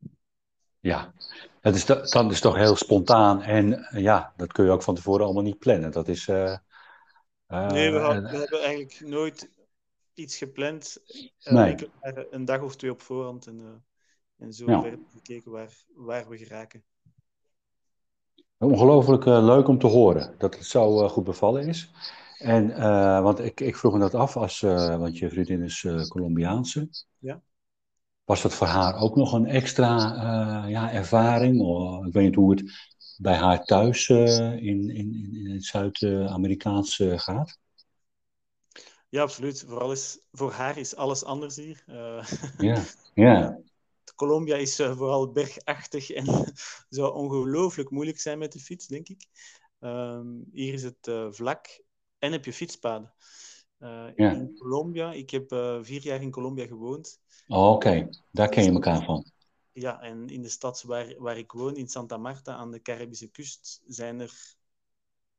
Ja, 0.81 1.15
dat 1.61 1.75
is, 1.75 1.85
dat 1.85 2.31
is 2.31 2.41
toch 2.41 2.57
heel 2.57 2.77
spontaan 2.77 3.43
en 3.43 3.89
ja, 3.91 4.33
dat 4.37 4.53
kun 4.53 4.65
je 4.65 4.71
ook 4.71 4.83
van 4.83 4.95
tevoren 4.95 5.25
allemaal 5.25 5.43
niet 5.43 5.59
plannen. 5.59 5.93
Dat 5.93 6.09
is... 6.09 6.27
nee, 6.27 6.59
we, 7.47 7.99
had, 7.99 8.31
we 8.31 8.37
hebben 8.37 8.63
eigenlijk 8.63 9.01
nooit 9.01 9.57
iets 10.19 10.37
gepland. 10.37 10.99
Uh, 11.45 11.53
nee. 11.53 11.77
Een 12.31 12.45
dag 12.45 12.63
of 12.63 12.77
twee 12.77 12.91
op 12.91 13.01
voorhand. 13.01 13.47
En, 13.47 13.59
uh, 13.59 13.67
en 14.39 14.53
zo 14.53 14.71
ja. 14.71 14.81
verder 14.81 14.99
gekeken 15.13 15.51
waar, 15.51 15.85
waar 15.95 16.29
we 16.29 16.39
geraken. 16.39 16.83
Ongelooflijk 18.59 19.25
uh, 19.25 19.45
leuk 19.45 19.69
om 19.69 19.79
te 19.79 19.87
horen 19.87 20.35
dat 20.39 20.55
het 20.55 20.65
zo 20.65 21.09
goed 21.09 21.25
bevallen 21.25 21.67
is. 21.67 21.91
En, 22.39 22.81
want 23.23 23.39
ik, 23.39 23.61
ik 23.61 23.77
vroeg 23.77 23.93
me 23.93 23.99
dat 23.99 24.15
af, 24.15 24.37
als, 24.37 24.61
want 24.61 25.19
je 25.19 25.31
vriendin 25.31 25.63
is 25.63 25.87
Colombiaanse. 26.09 26.89
Ja. 27.19 27.43
Was 28.25 28.43
dat 28.43 28.55
voor 28.55 28.67
haar 28.67 29.01
ook 29.01 29.17
nog 29.17 29.33
een 29.33 29.47
extra 29.47 29.97
ja, 30.67 30.93
ervaring? 30.93 31.61
Of, 31.61 32.07
ik 32.07 32.13
weet 32.13 32.25
niet 32.25 32.35
hoe 32.35 32.51
het 32.51 32.63
bij 33.17 33.37
haar 33.37 33.65
thuis 33.65 34.09
in, 34.09 34.91
in, 34.91 35.35
in 35.35 35.51
het 35.53 35.65
Zuid-Amerikaanse 35.65 37.19
gaat. 37.19 37.59
Ja, 39.09 39.23
absoluut. 39.23 39.65
Vooral 39.67 39.93
is, 39.93 40.21
voor 40.33 40.51
haar 40.51 40.79
is 40.79 40.97
alles 40.97 41.25
anders 41.25 41.57
hier. 41.57 41.85
Uh, 41.87 42.25
ja, 42.75 42.85
ja. 43.15 43.61
Colombia 44.15 44.57
is 44.57 44.77
vooral 44.77 45.33
bergachtig 45.33 46.11
en 46.11 46.25
zou 46.89 47.15
ongelooflijk 47.15 47.91
moeilijk 47.91 48.21
zijn 48.21 48.39
met 48.39 48.53
de 48.53 48.61
fiets, 48.61 48.87
denk 48.87 49.09
ik. 49.09 49.27
Ehm, 49.81 50.27
hier 50.53 50.73
is 50.73 50.83
het 50.83 51.11
vlak 51.31 51.83
en 52.19 52.33
heb 52.33 52.45
je 52.45 52.53
fietspaden. 52.53 53.15
ja. 53.79 54.13
In 54.17 54.57
Colombia, 54.59 55.13
ik 55.13 55.31
heb 55.31 55.49
vier 55.83 56.03
jaar 56.03 56.23
in 56.23 56.31
Colombia 56.31 56.67
gewoond. 56.67 57.21
Oh, 57.49 57.73
Oké, 57.73 58.09
daar 58.31 58.49
ken 58.49 58.65
je 58.65 58.71
elkaar 58.71 59.05
van. 59.05 59.25
Ja, 59.73 60.01
en 60.01 60.29
in 60.29 60.43
de 60.43 60.49
stad 60.49 60.83
waar, 60.83 61.15
waar 61.19 61.39
ik 61.39 61.53
woon, 61.53 61.77
in 61.77 61.89
Santa 61.89 62.17
Marta 62.17 62.55
aan 62.55 62.71
de 62.71 62.83
Caribische 62.83 63.31
kust, 63.31 63.83
zijn 63.87 64.21
er 64.21 64.57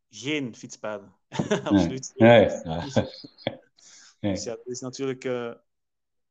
geen 0.09 0.55
fietspaden. 0.55 1.13
Absoluut. 1.63 2.11
Nee. 2.15 2.49
nee. 4.19 4.33
Dus, 4.33 4.43
ja, 4.43 4.51
het 4.51 4.65
is 4.65 4.79
natuurlijk 4.79 5.23
uh, 5.23 5.53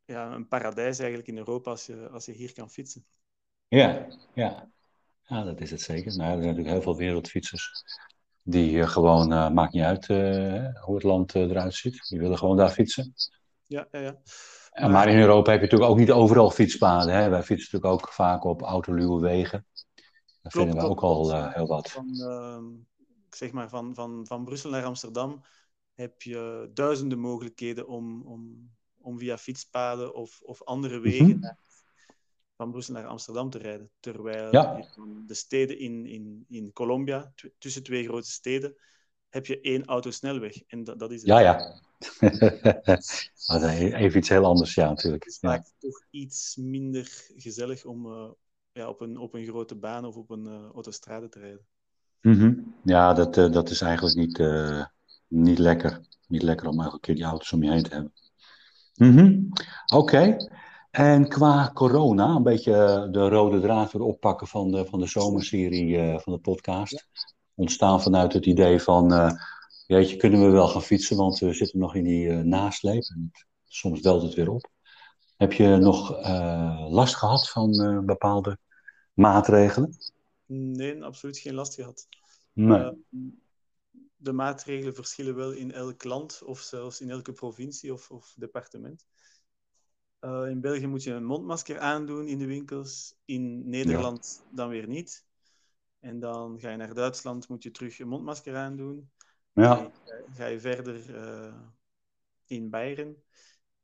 ja, 0.05 0.33
een 0.33 0.49
paradijs 0.49 0.99
eigenlijk 0.99 1.29
in 1.29 1.37
Europa 1.37 1.71
als 1.71 1.87
je, 1.87 2.09
als 2.09 2.25
je 2.25 2.33
hier 2.33 2.53
kan 2.53 2.71
fietsen. 2.71 3.05
Ja, 3.69 4.07
ja. 4.35 4.71
ja 5.27 5.45
dat 5.45 5.61
is 5.61 5.71
het 5.71 5.81
zeker. 5.81 6.17
Nou, 6.17 6.23
er 6.23 6.37
zijn 6.37 6.39
natuurlijk 6.39 6.69
heel 6.69 6.83
veel 6.83 6.97
wereldfietsers 6.97 7.85
die 8.43 8.73
uh, 8.73 8.89
gewoon, 8.89 9.33
uh, 9.33 9.51
maakt 9.51 9.73
niet 9.73 9.85
uit 9.85 10.07
hoe 10.85 10.95
het 10.95 11.03
land 11.03 11.35
eruit 11.35 11.75
ziet, 11.75 12.09
die 12.09 12.19
willen 12.19 12.39
gewoon 12.39 12.57
daar 12.57 12.71
fietsen. 12.71 13.15
Ja, 13.67 13.89
ja, 13.91 13.99
ja. 14.01 14.17
Maar, 14.81 14.91
maar 14.91 15.09
in 15.09 15.19
Europa 15.19 15.51
heb 15.51 15.61
je 15.61 15.67
natuurlijk 15.67 15.91
ook 15.91 15.99
niet 15.99 16.11
overal 16.11 16.51
fietspaden. 16.51 17.15
Hè? 17.15 17.29
Wij 17.29 17.43
fietsen 17.43 17.69
natuurlijk 17.73 18.03
ook 18.03 18.13
vaak 18.13 18.45
op 18.45 18.63
autoluwe 18.63 19.21
wegen. 19.21 19.67
Dat 20.43 20.53
vinden 20.53 20.77
we 20.77 20.89
ook 20.89 21.01
al 21.01 21.51
heel 21.53 21.67
wat. 21.67 21.91
Van, 21.91 22.09
ehm, 22.15 22.65
zeg 23.35 23.53
maar 23.53 23.69
van, 23.69 23.95
van, 23.95 24.27
van 24.27 24.45
Brussel 24.45 24.71
naar 24.71 24.85
Amsterdam 24.85 25.43
heb 25.95 26.23
je 26.23 26.71
duizenden 26.75 27.19
mogelijkheden 27.19 27.87
om, 27.87 28.23
om, 28.23 28.71
om 29.01 29.19
via 29.19 29.39
fietspaden 29.39 30.15
of, 30.15 30.41
of 30.43 30.63
andere 30.65 30.99
wegen 30.99 31.27
mhm. 31.27 31.39
naar, 31.39 31.59
van 32.57 32.71
Brussel 32.71 32.95
naar 32.95 33.07
Amsterdam 33.07 33.51
te 33.51 33.59
rijden. 33.59 33.91
Terwijl 34.01 34.51
de 35.27 35.35
steden 35.35 35.79
in, 35.79 36.07
in, 36.07 36.45
in 36.49 36.73
Colombia, 36.73 37.33
tussen 37.59 37.83
twee 37.83 38.05
grote 38.05 38.31
steden, 38.31 38.77
heb 39.29 39.47
je 39.47 39.61
één 39.61 39.85
autosnelweg. 39.85 40.63
En 40.67 40.85
dat, 40.85 40.99
dat 40.99 41.13
is 41.13 41.21
het. 41.21 41.29
Ja, 41.29 41.39
ja. 41.39 41.81
Even 43.99 44.19
iets 44.19 44.29
heel 44.29 44.45
anders, 44.45 44.75
ja, 44.75 44.89
natuurlijk. 44.89 45.25
Het 45.25 45.33
is 45.33 45.39
vaak 45.39 45.67
toch 45.79 46.05
iets 46.11 46.57
minder 46.57 47.27
gezellig 47.37 47.85
om 47.85 48.07
uh, 48.07 48.31
ja, 48.73 48.89
op, 48.89 49.01
een, 49.01 49.17
op 49.17 49.35
een 49.35 49.47
grote 49.47 49.75
baan 49.75 50.05
of 50.05 50.17
op 50.17 50.31
een 50.31 50.45
uh, 50.45 50.69
autostrade 50.75 51.29
te 51.29 51.39
rijden. 51.39 51.67
Mhm. 52.21 52.55
Ja, 52.85 53.13
dat, 53.13 53.37
uh, 53.37 53.53
dat 53.53 53.71
is 53.71 53.81
eigenlijk 53.81 54.17
niet, 54.17 54.39
uh, 54.39 54.85
niet 55.29 55.59
lekker. 55.59 56.01
Niet 56.27 56.43
lekker 56.43 56.69
om 56.69 56.81
elke 56.81 57.01
keer 57.01 57.15
die 57.15 57.25
auto's 57.25 57.53
om 57.53 57.63
je 57.63 57.71
heen 57.71 57.83
te 57.83 57.95
hebben. 57.95 58.13
Mm 58.95 59.49
Oké. 59.87 59.97
Okay. 59.97 60.37
En 60.91 61.29
qua 61.29 61.71
corona, 61.75 62.27
een 62.35 62.43
beetje 62.43 62.75
eh, 62.75 63.11
de 63.11 63.29
rode 63.29 63.61
draad 63.61 63.93
weer 63.93 64.03
oppakken 64.03 64.47
van 64.47 64.71
de, 64.71 64.85
van 64.85 64.99
de 64.99 65.07
zomerserie 65.07 65.97
uh, 65.97 66.19
van 66.19 66.33
de 66.33 66.39
podcast. 66.39 67.09
Ontstaan 67.55 68.03
vanuit 68.03 68.33
het 68.33 68.47
idee 68.47 68.81
van, 68.81 69.13
uh, 69.13 69.31
jeetje, 69.87 70.17
kunnen 70.17 70.41
we 70.41 70.51
wel 70.51 70.69
gaan 70.69 70.83
fietsen, 70.83 71.17
want 71.17 71.39
we 71.39 71.53
zitten 71.53 71.79
nog 71.79 71.95
in 71.95 72.05
die 72.05 72.31
nasleep. 72.31 73.03
En 73.03 73.31
soms 73.65 74.01
welt 74.01 74.23
het 74.23 74.35
weer 74.35 74.51
op. 74.51 74.71
Heb 75.37 75.53
je 75.53 75.77
nog 75.77 76.11
last 76.91 77.17
gehad 77.17 77.51
van 77.51 78.03
bepaalde 78.07 78.59
maatregelen? 79.15 79.97
Nee, 80.49 81.05
absoluut 81.05 81.39
geen 81.39 81.55
last 81.55 81.75
gehad. 81.75 82.09
Nee. 82.53 82.79
Uh, 82.79 82.91
de 84.17 84.33
maatregelen 84.33 84.95
verschillen 84.95 85.35
wel 85.35 85.53
in 85.53 85.73
elk 85.73 86.05
land 86.05 86.43
of 86.43 86.61
zelfs 86.61 87.01
in 87.01 87.11
elke 87.11 87.33
provincie 87.33 87.93
of, 87.93 88.11
of 88.11 88.35
departement. 88.37 89.07
Uh, 90.21 90.49
in 90.49 90.61
België 90.61 90.87
moet 90.87 91.03
je 91.03 91.13
een 91.13 91.25
mondmasker 91.25 91.79
aandoen 91.79 92.27
in 92.27 92.39
de 92.39 92.47
winkels, 92.47 93.15
in 93.25 93.69
Nederland 93.69 94.43
ja. 94.45 94.57
dan 94.57 94.69
weer 94.69 94.89
niet. 94.89 95.27
En 96.01 96.21
dan 96.21 96.61
ga 96.61 96.71
je 96.71 96.77
naar 96.77 96.95
Duitsland, 96.95 97.49
moet 97.49 97.63
je 97.63 97.71
terug 97.71 97.99
een 97.99 98.09
mondmasker 98.09 98.57
aandoen. 98.57 99.11
Ja. 99.53 99.75
Ga, 99.75 99.83
je, 100.05 100.25
ga 100.35 100.47
je 100.47 100.61
verder 100.61 101.11
uh, 101.11 101.55
in 102.47 102.71
Bayern. 102.71 103.17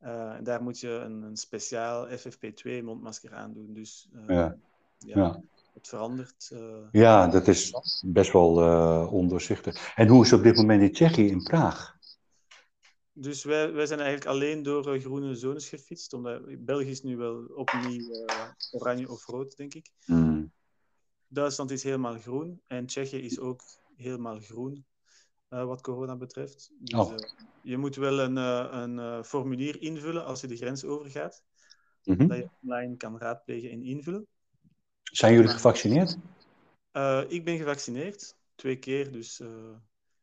Uh, 0.00 0.36
daar 0.42 0.62
moet 0.62 0.80
je 0.80 0.88
een, 0.88 1.22
een 1.22 1.36
speciaal 1.36 2.08
FFP2 2.08 2.84
mondmasker 2.84 3.34
aandoen. 3.34 3.74
Dus 3.74 4.08
ja. 4.26 4.56
ja 4.98 5.42
het 5.74 5.88
verandert. 5.88 6.50
Uh, 6.52 6.86
ja, 6.92 7.26
dat 7.26 7.48
is 7.48 7.74
best 8.06 8.32
wel 8.32 8.62
uh, 8.62 9.12
ondoorzichtig. 9.12 9.92
En 9.94 10.08
hoe 10.08 10.24
is 10.24 10.30
het 10.30 10.38
op 10.38 10.44
dit 10.44 10.56
moment 10.56 10.82
in 10.82 10.92
Tsjechië, 10.92 11.26
in 11.26 11.42
Praag? 11.42 11.96
Dus 13.12 13.44
wij, 13.44 13.72
wij 13.72 13.86
zijn 13.86 14.00
eigenlijk 14.00 14.30
alleen 14.30 14.62
door 14.62 14.94
uh, 14.94 15.00
groene 15.00 15.34
zones 15.34 15.68
gefietst, 15.68 16.12
omdat 16.12 16.64
België 16.64 16.90
is 16.90 17.02
nu 17.02 17.16
wel 17.16 17.44
opnieuw 17.44 18.26
oranje 18.70 19.10
of 19.10 19.26
rood, 19.26 19.56
denk 19.56 19.74
ik. 19.74 19.90
Mm. 20.06 20.52
Duitsland 21.26 21.70
is 21.70 21.82
helemaal 21.82 22.18
groen 22.18 22.60
en 22.66 22.86
Tsjechië 22.86 23.18
is 23.18 23.38
ook 23.38 23.62
helemaal 23.96 24.40
groen, 24.40 24.86
wat 25.48 25.80
corona 25.80 26.16
betreft. 26.16 26.70
Dus, 26.78 26.98
oh. 26.98 27.14
je 27.62 27.76
moet 27.76 27.96
wel 27.96 28.20
een, 28.20 28.36
een 28.36 29.24
formulier 29.24 29.82
invullen 29.82 30.24
als 30.24 30.40
je 30.40 30.46
de 30.46 30.56
grens 30.56 30.84
overgaat, 30.84 31.42
mm 32.04 32.16
-hmm. 32.16 32.28
dat 32.28 32.36
je 32.36 32.48
online 32.62 32.96
kan 32.96 33.18
raadplegen 33.18 33.70
en 33.70 33.82
invullen. 33.82 34.26
Zijn 35.16 35.34
jullie 35.34 35.48
gevaccineerd? 35.48 36.16
Uh, 36.92 37.22
ik 37.28 37.44
ben 37.44 37.56
gevaccineerd, 37.56 38.36
twee 38.54 38.78
keer, 38.78 39.12
dus 39.12 39.40
uh, 39.40 39.48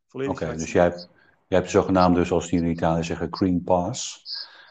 volledig 0.07 0.33
Oké, 0.33 0.43
okay, 0.43 0.57
dus 0.57 0.71
jij 0.71 0.83
hebt, 0.83 1.09
jij 1.47 1.57
hebt 1.57 1.65
de 1.65 1.77
zogenaamde, 1.77 2.25
zoals 2.25 2.49
die 2.49 2.59
in 2.59 2.69
Italië 2.69 3.03
zeggen, 3.03 3.27
Green 3.31 3.63
Pass. 3.63 4.23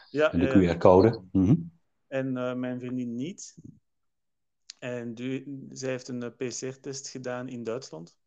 Ja, 0.09 0.29
de 0.29 0.37
uh, 0.37 0.71
QR-code. 0.71 1.21
Mm 1.31 1.45
-hmm. 1.45 1.71
En 2.07 2.59
mijn 2.59 2.79
vriendin 2.79 3.15
niet. 3.15 3.55
En 4.79 5.15
du, 5.15 5.43
zij 5.69 5.89
heeft 5.89 6.07
een 6.07 6.35
PCR-test 6.35 7.09
gedaan 7.09 7.47
in 7.47 7.63
Duitsland. 7.63 8.17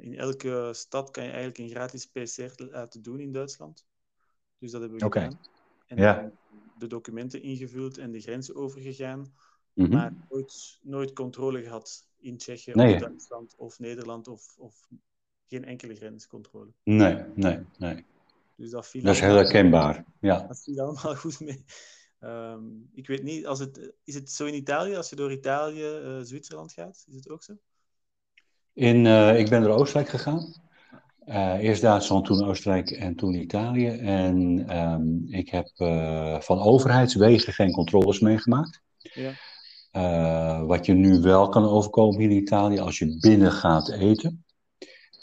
in 0.00 0.18
elke 0.18 0.70
stad 0.72 1.10
kan 1.10 1.24
je 1.24 1.30
eigenlijk 1.30 1.58
een 1.58 1.70
gratis 1.70 2.06
PCR 2.06 2.62
laten 2.64 3.02
doen 3.02 3.20
in 3.20 3.32
Duitsland. 3.32 3.86
Dus 4.58 4.70
dat 4.70 4.80
hebben 4.80 4.98
we 4.98 5.04
okay. 5.04 5.24
gedaan. 5.24 5.40
En 5.86 5.96
ja. 5.96 6.30
de 6.78 6.86
documenten 6.86 7.42
ingevuld 7.42 7.98
en 7.98 8.12
de 8.12 8.20
grens 8.20 8.54
overgegaan. 8.54 9.32
Mm 9.78 9.84
-hmm. 9.84 9.94
maar 9.94 10.12
nooit, 10.30 10.78
nooit 10.82 11.12
controle 11.12 11.62
gehad 11.62 12.06
in 12.20 12.36
Tsjechië 12.36 12.72
nee. 12.74 12.94
of 12.94 13.00
Duitsland 13.00 13.54
of 13.56 13.78
Nederland 13.78 14.28
of, 14.28 14.56
of 14.58 14.88
geen 15.46 15.64
enkele 15.64 15.94
grenscontrole. 15.94 16.72
Nee, 16.82 17.16
nee, 17.34 17.58
nee. 17.78 18.04
Dus 18.56 18.70
dat, 18.70 18.86
viel 18.86 19.02
dat 19.02 19.14
is 19.14 19.20
heel 19.20 19.34
herkenbaar. 19.34 20.04
Ja. 20.20 20.46
Dat 20.46 20.62
viel 20.62 20.80
allemaal 20.80 21.14
goed 21.24 21.40
mee. 21.40 21.64
Um, 22.20 22.90
ik 22.94 23.06
weet 23.06 23.22
niet, 23.22 23.46
als 23.46 23.58
het, 23.58 23.92
is 24.04 24.14
het 24.14 24.30
zo 24.30 24.46
in 24.46 24.54
Italië, 24.54 24.96
als 24.96 25.10
je 25.10 25.16
door 25.16 25.32
Italië, 25.32 26.00
uh, 26.04 26.18
Zwitserland 26.22 26.72
gaat? 26.72 27.04
Is 27.08 27.14
het 27.14 27.28
ook 27.30 27.42
zo? 27.42 27.52
In, 28.72 29.04
uh, 29.04 29.38
ik 29.38 29.48
ben 29.48 29.62
door 29.62 29.74
Oostenrijk 29.74 30.08
gegaan. 30.08 30.54
Uh, 31.26 31.58
eerst 31.58 31.82
Duitsland, 31.82 32.24
toen 32.24 32.44
Oostenrijk 32.44 32.90
en 32.90 33.14
toen 33.14 33.34
Italië. 33.34 33.88
En 33.88 34.66
um, 34.76 35.26
ik 35.28 35.48
heb 35.48 35.68
van 36.42 36.58
overheidswegen 36.58 37.52
geen 37.52 37.72
controles 37.72 38.20
meegemaakt. 38.20 38.80
Ja. 38.98 39.32
Uh, 39.92 40.62
wat 40.66 40.86
je 40.86 40.92
nu 40.92 41.20
wel 41.20 41.48
kan 41.48 41.64
overkomen 41.64 42.20
in 42.20 42.30
Italië, 42.30 42.78
als 42.78 42.98
je 42.98 43.18
binnen 43.20 43.52
gaat 43.52 43.90
eten, 43.90 44.44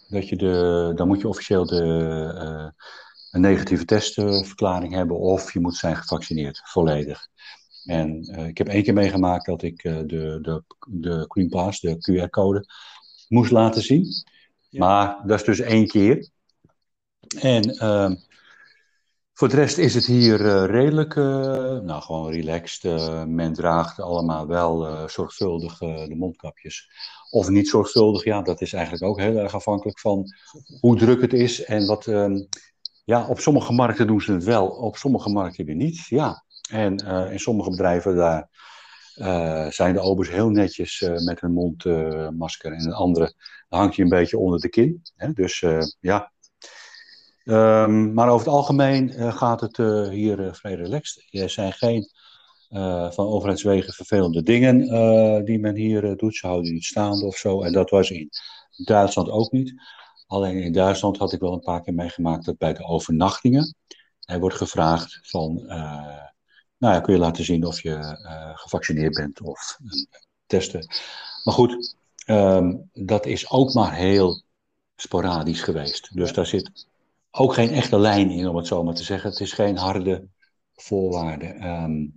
dat 0.08 0.30
je 0.30 0.36
de, 0.36 0.92
dan 0.96 1.08
moet 1.08 1.22
je 1.22 1.28
officieel 1.28 1.66
de, 1.66 1.84
uh, 2.36 2.70
een 3.32 3.42
negatieve 3.42 3.86
testverklaring 3.86 4.94
hebben 4.94 5.18
of 5.18 5.54
je 5.54 5.60
moet 5.60 5.76
zijn 5.76 5.96
gevaccineerd, 5.96 6.62
volledig. 6.64 7.28
En 7.86 8.36
uh, 8.40 8.48
ik 8.48 8.58
heb 8.58 8.68
één 8.68 8.84
keer 8.84 8.94
meegemaakt 8.94 9.46
dat 9.46 9.62
ik 9.62 9.82
de, 9.82 10.06
de, 10.42 10.64
de 10.88 11.26
Green 11.28 11.50
Pass, 11.50 11.80
de 11.80 11.98
QR-code, 11.98 12.66
moest 13.28 13.52
laten 13.52 13.82
zien. 13.82 14.08
Ja. 14.70 14.80
Maar 14.80 15.28
dat 15.28 15.40
is 15.40 15.46
dus 15.46 15.60
één 15.60 15.88
keer. 15.88 16.30
En 17.40 17.64
ehm, 17.78 18.16
voor 19.38 19.50
de 19.50 19.56
rest 19.56 19.78
is 19.78 19.94
het 19.94 20.06
hier 20.06 20.42
uh, 20.42 20.66
redelijk, 20.66 21.16
uh, 21.16 21.26
nou 21.80 22.02
gewoon 22.02 22.32
relaxed. 22.32 22.84
Uh, 22.84 23.24
men 23.24 23.54
draagt 23.54 24.00
allemaal 24.00 24.48
wel 24.48 25.10
zorgvuldig 25.10 25.78
de 25.78 26.16
mondkapjes. 26.16 26.90
Of 27.30 27.50
niet 27.50 27.68
zorgvuldig, 27.68 28.24
ja, 28.24 28.42
dat 28.42 28.62
is 28.62 28.74
eigenlijk 28.74 29.04
ook 29.04 29.20
heel 29.20 29.38
erg 29.38 29.54
afhankelijk 29.54 30.00
van 30.00 30.26
hoe 30.80 30.98
druk 30.98 31.22
het 31.22 31.34
is. 31.34 31.64
En 31.64 31.86
wat, 31.86 32.08
ehm, 32.08 32.44
ja, 33.06 33.28
op 33.28 33.40
sommige 33.40 33.74
markten 33.74 34.08
doen 34.08 34.22
ze 34.22 34.32
het 34.32 34.44
wel, 34.44 34.68
op 34.68 34.98
sommige 34.98 35.30
markten 35.30 35.66
weer 35.66 35.76
niet. 35.76 36.06
Ja, 36.06 36.44
en 36.70 36.96
in 37.32 37.40
sommige 37.40 37.70
bedrijven 37.70 38.16
daar 38.16 38.50
zijn 39.72 39.94
de 39.94 40.00
obers 40.00 40.30
heel 40.30 40.50
netjes 40.50 41.10
met 41.26 41.42
hun 41.42 41.54
mondmasker. 41.54 42.72
en 42.72 42.80
in 42.80 42.94
andere 42.94 43.34
hangt 43.70 43.96
je 43.96 44.04
een 44.04 44.10
beetje 44.10 44.38
onder 44.38 44.60
de 44.60 44.70
kin. 44.70 45.02
Hè? 45.16 45.34
Dus 45.34 45.66
ja, 46.00 46.32
Um, 47.48 48.14
maar 48.14 48.30
over 48.30 48.46
het 48.46 48.56
algemeen 48.56 49.10
uh, 49.10 49.36
gaat 49.36 49.62
het 49.62 49.78
uh, 49.78 50.08
hier 50.08 50.40
uh, 50.40 50.54
vrij 50.54 50.74
relaxed. 50.74 51.26
Er 51.30 51.50
zijn 51.50 51.74
geen 51.74 52.10
van 53.10 53.28
overheidswegen 53.28 53.94
vervelende 53.94 54.44
dingen 54.44 54.78
die 55.46 55.60
men 55.60 55.76
hier 55.76 56.18
doet. 56.18 56.36
Ze 56.36 56.48
houden 56.48 56.74
niet 56.74 56.84
staande 56.84 57.26
of 57.26 57.36
zo. 57.36 57.64
En 57.64 57.74
dat 57.74 57.90
was 57.90 58.10
in 58.10 58.30
Duitsland 58.76 59.30
ook 59.30 59.52
niet. 59.52 59.74
Alleen 60.28 60.58
in 60.58 60.72
Duitsland 60.72 61.18
had 61.18 61.34
ik 61.34 61.40
wel 61.40 61.54
een 61.54 61.60
paar 61.60 61.82
keer 61.82 61.94
meegemaakt 61.94 62.46
dat 62.46 62.58
bij 62.58 62.74
de 62.74 62.84
overnachtingen 62.84 63.76
er 64.20 64.40
wordt 64.40 64.56
gevraagd 64.56 65.20
van, 65.22 65.64
nou 66.78 66.94
ja, 66.94 67.00
kun 67.00 67.14
je 67.14 67.20
laten 67.20 67.44
zien 67.44 67.66
of 67.66 67.82
je 67.82 68.18
gevaccineerd 68.56 69.14
bent 69.14 69.42
of 69.42 69.78
testen. 70.46 70.88
Maar 71.44 71.54
goed, 71.54 71.96
ehm, 72.26 72.76
dat 72.94 73.26
is 73.26 73.50
ook 73.50 73.74
maar 73.74 73.94
heel 73.94 74.44
sporadisch 74.96 75.62
geweest. 75.62 76.16
Dus 76.16 76.34
daar 76.34 76.46
zit 76.46 76.88
ook 77.38 77.54
geen 77.54 77.70
echte 77.70 78.00
lijn 78.00 78.30
in, 78.30 78.48
om 78.48 78.56
het 78.56 78.68
zo 78.68 78.84
maar 78.84 78.94
te 78.94 79.04
zeggen. 79.04 79.30
Het 79.30 79.40
is 79.40 79.54
geen 79.54 79.78
harde 79.78 80.28
voorwaarde. 80.74 81.46
Ehm, 81.46 82.08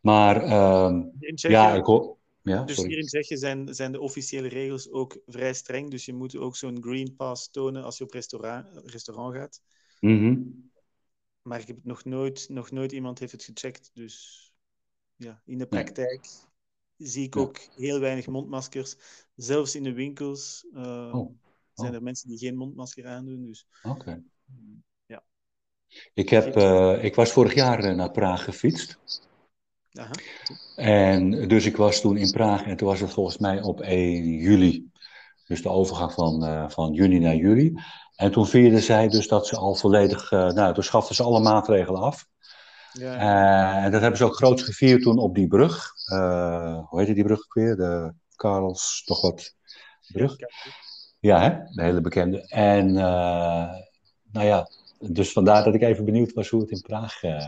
maar 0.00 0.42
um, 0.86 1.12
ja, 1.34 1.74
ik 1.74 1.84
hoor. 1.84 2.16
Ja, 2.42 2.64
dus 2.64 2.76
hier 2.76 2.98
in 2.98 3.06
Tsjechië 3.06 3.36
zijn, 3.36 3.74
zijn 3.74 3.92
de 3.92 4.00
officiële 4.00 4.48
regels 4.48 4.90
ook 4.90 5.18
vrij 5.26 5.54
streng. 5.54 5.90
Dus 5.90 6.04
je 6.04 6.14
moet 6.14 6.36
ook 6.36 6.56
zo'n 6.56 6.82
Green 6.82 7.16
Pass 7.16 7.50
tonen 7.50 7.84
als 7.84 7.98
je 7.98 8.04
op 8.04 8.12
restaurant, 8.12 8.66
restaurant 8.84 9.34
gaat. 9.34 9.60
Mm 10.00 10.70
Maar 11.42 11.60
ik 11.60 11.66
heb 11.66 11.76
het 11.76 11.84
nog 11.84 12.04
nooit, 12.04 12.46
nog 12.48 12.70
nooit 12.70 12.92
iemand 12.92 13.18
heeft 13.18 13.32
het 13.32 13.44
gecheckt. 13.44 13.90
Dus 13.94 14.46
ja, 15.16 15.42
in 15.44 15.58
de 15.58 15.66
praktijk 15.66 16.26
zie 16.96 17.24
ik 17.24 17.36
ook 17.36 17.58
heel 17.76 18.00
weinig 18.00 18.26
mondmaskers. 18.26 18.96
Zelfs 19.36 19.74
in 19.74 19.82
de 19.82 19.92
winkels 19.92 20.66
uh, 20.74 21.10
oh. 21.14 21.30
Zijn 21.78 21.94
er 21.94 22.02
mensen 22.02 22.28
die 22.28 22.38
geen 22.38 22.56
mondmasker 22.56 23.06
aandoen. 23.06 23.44
Dus, 23.44 23.66
Oké. 23.82 24.22
Ja. 25.06 25.22
Ik, 26.14 26.28
heb, 26.28 26.56
uh, 26.56 27.04
ik 27.04 27.14
was 27.14 27.32
vorig 27.32 27.54
jaar 27.54 27.84
uh, 27.84 27.94
naar 27.94 28.10
Praag 28.10 28.44
gefietst. 28.44 28.98
Aha. 29.92 30.10
En 30.76 31.48
dus 31.48 31.66
ik 31.66 31.76
was 31.76 32.00
toen 32.00 32.16
in 32.16 32.30
Praag 32.30 32.62
en 32.62 32.76
toen 32.76 32.88
was 32.88 33.00
het 33.00 33.12
volgens 33.12 33.38
mij 33.38 33.62
op 33.62 33.80
1 33.80 34.24
juli. 34.24 34.90
Dus 35.46 35.62
de 35.62 35.68
overgang 35.68 36.12
van, 36.12 36.70
van 36.70 36.92
juni 36.92 37.18
naar 37.18 37.34
juli. 37.34 37.74
En 38.16 38.32
toen 38.32 38.46
vierden 38.46 38.82
zij 38.82 39.08
dus 39.08 39.28
dat 39.28 39.46
ze 39.46 39.56
al 39.56 39.74
volledig, 39.74 40.30
nou 40.30 40.74
toen 40.74 40.82
schaften 40.82 41.14
ze 41.14 41.22
alle 41.22 41.40
maatregelen 41.40 42.00
af. 42.00 42.26
Ja, 42.92 43.84
en 43.84 43.90
dat 43.90 44.00
hebben 44.00 44.18
ze 44.18 44.24
ook 44.24 44.36
groots 44.36 44.62
gevierd 44.62 45.02
toen 45.02 45.18
op 45.18 45.34
die 45.34 45.46
brug. 45.46 45.92
Hoe 46.88 46.98
heette 46.98 47.12
die 47.12 47.24
brug 47.24 47.38
ook 47.38 47.54
weer? 47.54 47.76
De 47.76 48.12
Karels, 48.36 49.02
toch 49.04 49.20
wat 49.20 49.54
brug? 50.12 50.38
Ja, 50.38 50.48
hè? 51.20 51.50
de 51.74 51.82
hele 51.82 52.00
bekende. 52.00 52.48
En 52.48 52.88
uh, 52.88 53.72
nou 54.32 54.46
ja, 54.46 54.68
dus 54.98 55.32
vandaar 55.32 55.64
dat 55.64 55.74
ik 55.74 55.82
even 55.82 56.04
benieuwd 56.04 56.32
was 56.32 56.48
hoe 56.48 56.60
het 56.60 56.70
in 56.70 56.80
Praag. 56.80 57.22
Uh, 57.22 57.46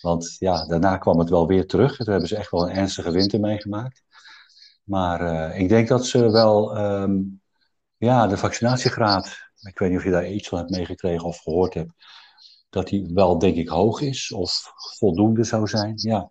want 0.00 0.36
ja, 0.38 0.66
daarna 0.66 0.96
kwam 0.96 1.18
het 1.18 1.28
wel 1.28 1.46
weer 1.46 1.66
terug. 1.66 1.96
Toen 1.96 2.10
hebben 2.10 2.28
ze 2.28 2.36
echt 2.36 2.50
wel 2.50 2.68
een 2.68 2.76
ernstige 2.76 3.10
winter 3.10 3.40
meegemaakt. 3.40 4.02
Maar 4.84 5.50
ik 5.56 5.68
denk 5.68 5.88
dat 5.88 6.06
ze 6.06 6.30
wel, 6.30 6.78
um, 6.78 7.40
ja, 7.96 8.26
de 8.26 8.36
vaccinatiegraad. 8.36 9.36
Ik 9.60 9.78
weet 9.78 9.88
niet 9.88 9.98
of 9.98 10.04
je 10.04 10.10
daar 10.10 10.28
iets 10.28 10.48
van 10.48 10.58
hebt 10.58 10.70
meegekregen 10.70 11.26
of 11.26 11.38
gehoord 11.38 11.74
hebt. 11.74 11.92
Dat 12.70 12.88
die 12.88 13.10
wel, 13.14 13.38
denk 13.38 13.56
ik, 13.56 13.68
hoog 13.68 14.00
is 14.00 14.32
of 14.32 14.72
voldoende 14.98 15.44
zou 15.44 15.66
zijn. 15.66 15.92
Ja, 15.96 16.30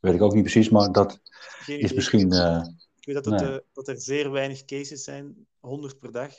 weet 0.00 0.14
ik 0.14 0.22
ook 0.22 0.34
niet 0.34 0.42
precies, 0.42 0.68
maar 0.68 0.92
dat 0.92 1.20
is 1.66 1.92
misschien. 1.92 2.34
Uh, 2.34 2.62
weet 3.12 3.24
dat, 3.24 3.32
het, 3.32 3.48
nee. 3.48 3.52
uh, 3.52 3.58
dat, 3.72 3.88
er 3.88 4.00
zeer 4.00 4.30
weinig 4.30 4.64
cases 4.64 5.04
zijn, 5.04 5.46
100 5.60 5.98
per 5.98 6.12
dag. 6.12 6.32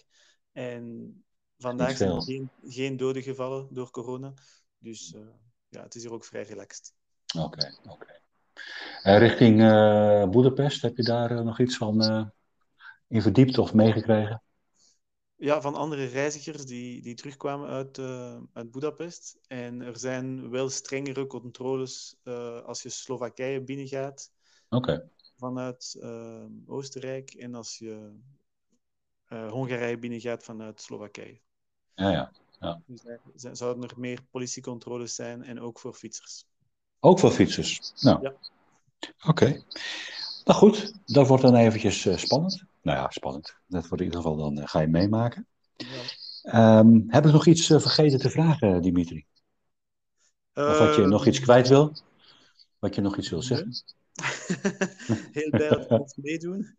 En 0.51 1.15
vandaag 1.57 1.97
zijn 1.97 2.11
er 2.11 2.21
geen, 2.21 2.49
geen 2.63 2.97
doden 2.97 3.23
gevallen 3.23 3.67
door 3.71 3.89
corona. 3.89 4.33
Dus 4.77 5.13
uh, 5.15 5.21
ja, 5.69 5.83
het 5.83 5.95
is 5.95 6.03
hier 6.03 6.13
ook 6.13 6.25
vrij 6.25 6.43
relaxed. 6.43 6.93
Oké, 7.37 7.45
okay, 7.45 7.77
oké. 7.83 8.05
Okay. 9.01 9.17
richting 9.17 9.59
Boedapest, 10.31 10.81
heb 10.81 10.97
je 10.97 11.03
daar 11.03 11.43
nog 11.43 11.59
iets 11.59 11.77
van 11.77 12.31
in 13.07 13.21
verdiept 13.21 13.57
of 13.57 13.73
meegekregen? 13.73 14.43
ja, 15.35 15.61
van 15.61 15.75
andere 15.75 16.05
reizigers 16.05 16.65
die, 16.65 17.01
die 17.01 17.15
terugkwamen 17.15 17.69
uit, 17.69 17.99
uit 18.53 18.71
Budapest. 18.71 19.39
En 19.47 19.81
er 19.81 19.97
zijn 19.97 20.49
wel 20.49 20.69
strengere 20.69 21.27
controles 21.27 22.15
als 22.65 22.81
je 22.81 22.89
Slowakije 22.89 23.63
binnengaat. 23.63 24.31
Okay. 24.69 25.09
Vanuit 25.41 25.97
uh, 25.99 26.45
Oostenrijk. 26.65 27.33
En 27.33 27.55
als 27.55 27.77
je 27.77 28.11
Hongarije 29.27 29.97
binnengaat 29.97 30.43
vanuit 30.43 30.81
Slowakije. 30.81 31.39
Ja, 31.95 32.09
ja. 32.09 32.31
ja. 32.59 32.81
Dus 32.85 33.43
er 33.43 33.55
zouden 33.55 33.89
er 33.89 33.99
meer 33.99 34.19
politiecontroles 34.31 35.15
zijn. 35.15 35.43
En 35.43 35.59
ook 35.59 35.79
voor 35.79 35.93
fietsers. 35.93 36.45
Ook 36.99 37.19
voor 37.19 37.31
fietsers? 37.31 37.93
Nou. 38.01 38.21
Ja. 38.21 38.29
Oké. 38.29 39.29
Okay. 39.29 39.63
Nou 40.43 40.59
goed, 40.59 40.93
dat 41.05 41.27
wordt 41.27 41.43
dan 41.43 41.55
eventjes 41.55 42.21
spannend 42.21 42.65
nou 42.81 42.97
ja, 42.97 43.09
spannend. 43.09 43.55
Dat 43.67 43.87
wordt 43.87 44.03
in 44.03 44.09
ieder 44.09 44.21
geval 44.21 44.37
dan 44.37 44.59
uh, 44.59 44.67
ga 44.67 44.79
je 44.79 44.87
meemaken. 44.87 45.47
Ja. 45.75 46.79
Um, 46.79 47.05
heb 47.07 47.25
ik 47.25 47.31
nog 47.31 47.45
iets 47.45 47.65
vergeten 47.65 48.19
te 48.19 48.29
vragen, 48.29 48.81
Dimitri? 48.81 49.25
Of 50.53 50.77
wat 50.77 50.95
je 50.95 51.05
nog 51.05 51.25
iets 51.25 51.37
ehm, 51.37 51.45
kwijt 51.45 51.67
wil? 51.67 51.95
Wat 52.79 52.95
je 52.95 53.01
nog 53.01 53.17
iets 53.17 53.29
wil 53.29 53.41
zeggen? 53.41 53.73
Heel 55.31 55.49
blij 55.49 55.69
dat 55.69 55.89
mocht 55.89 56.17
meedoen. 56.17 56.77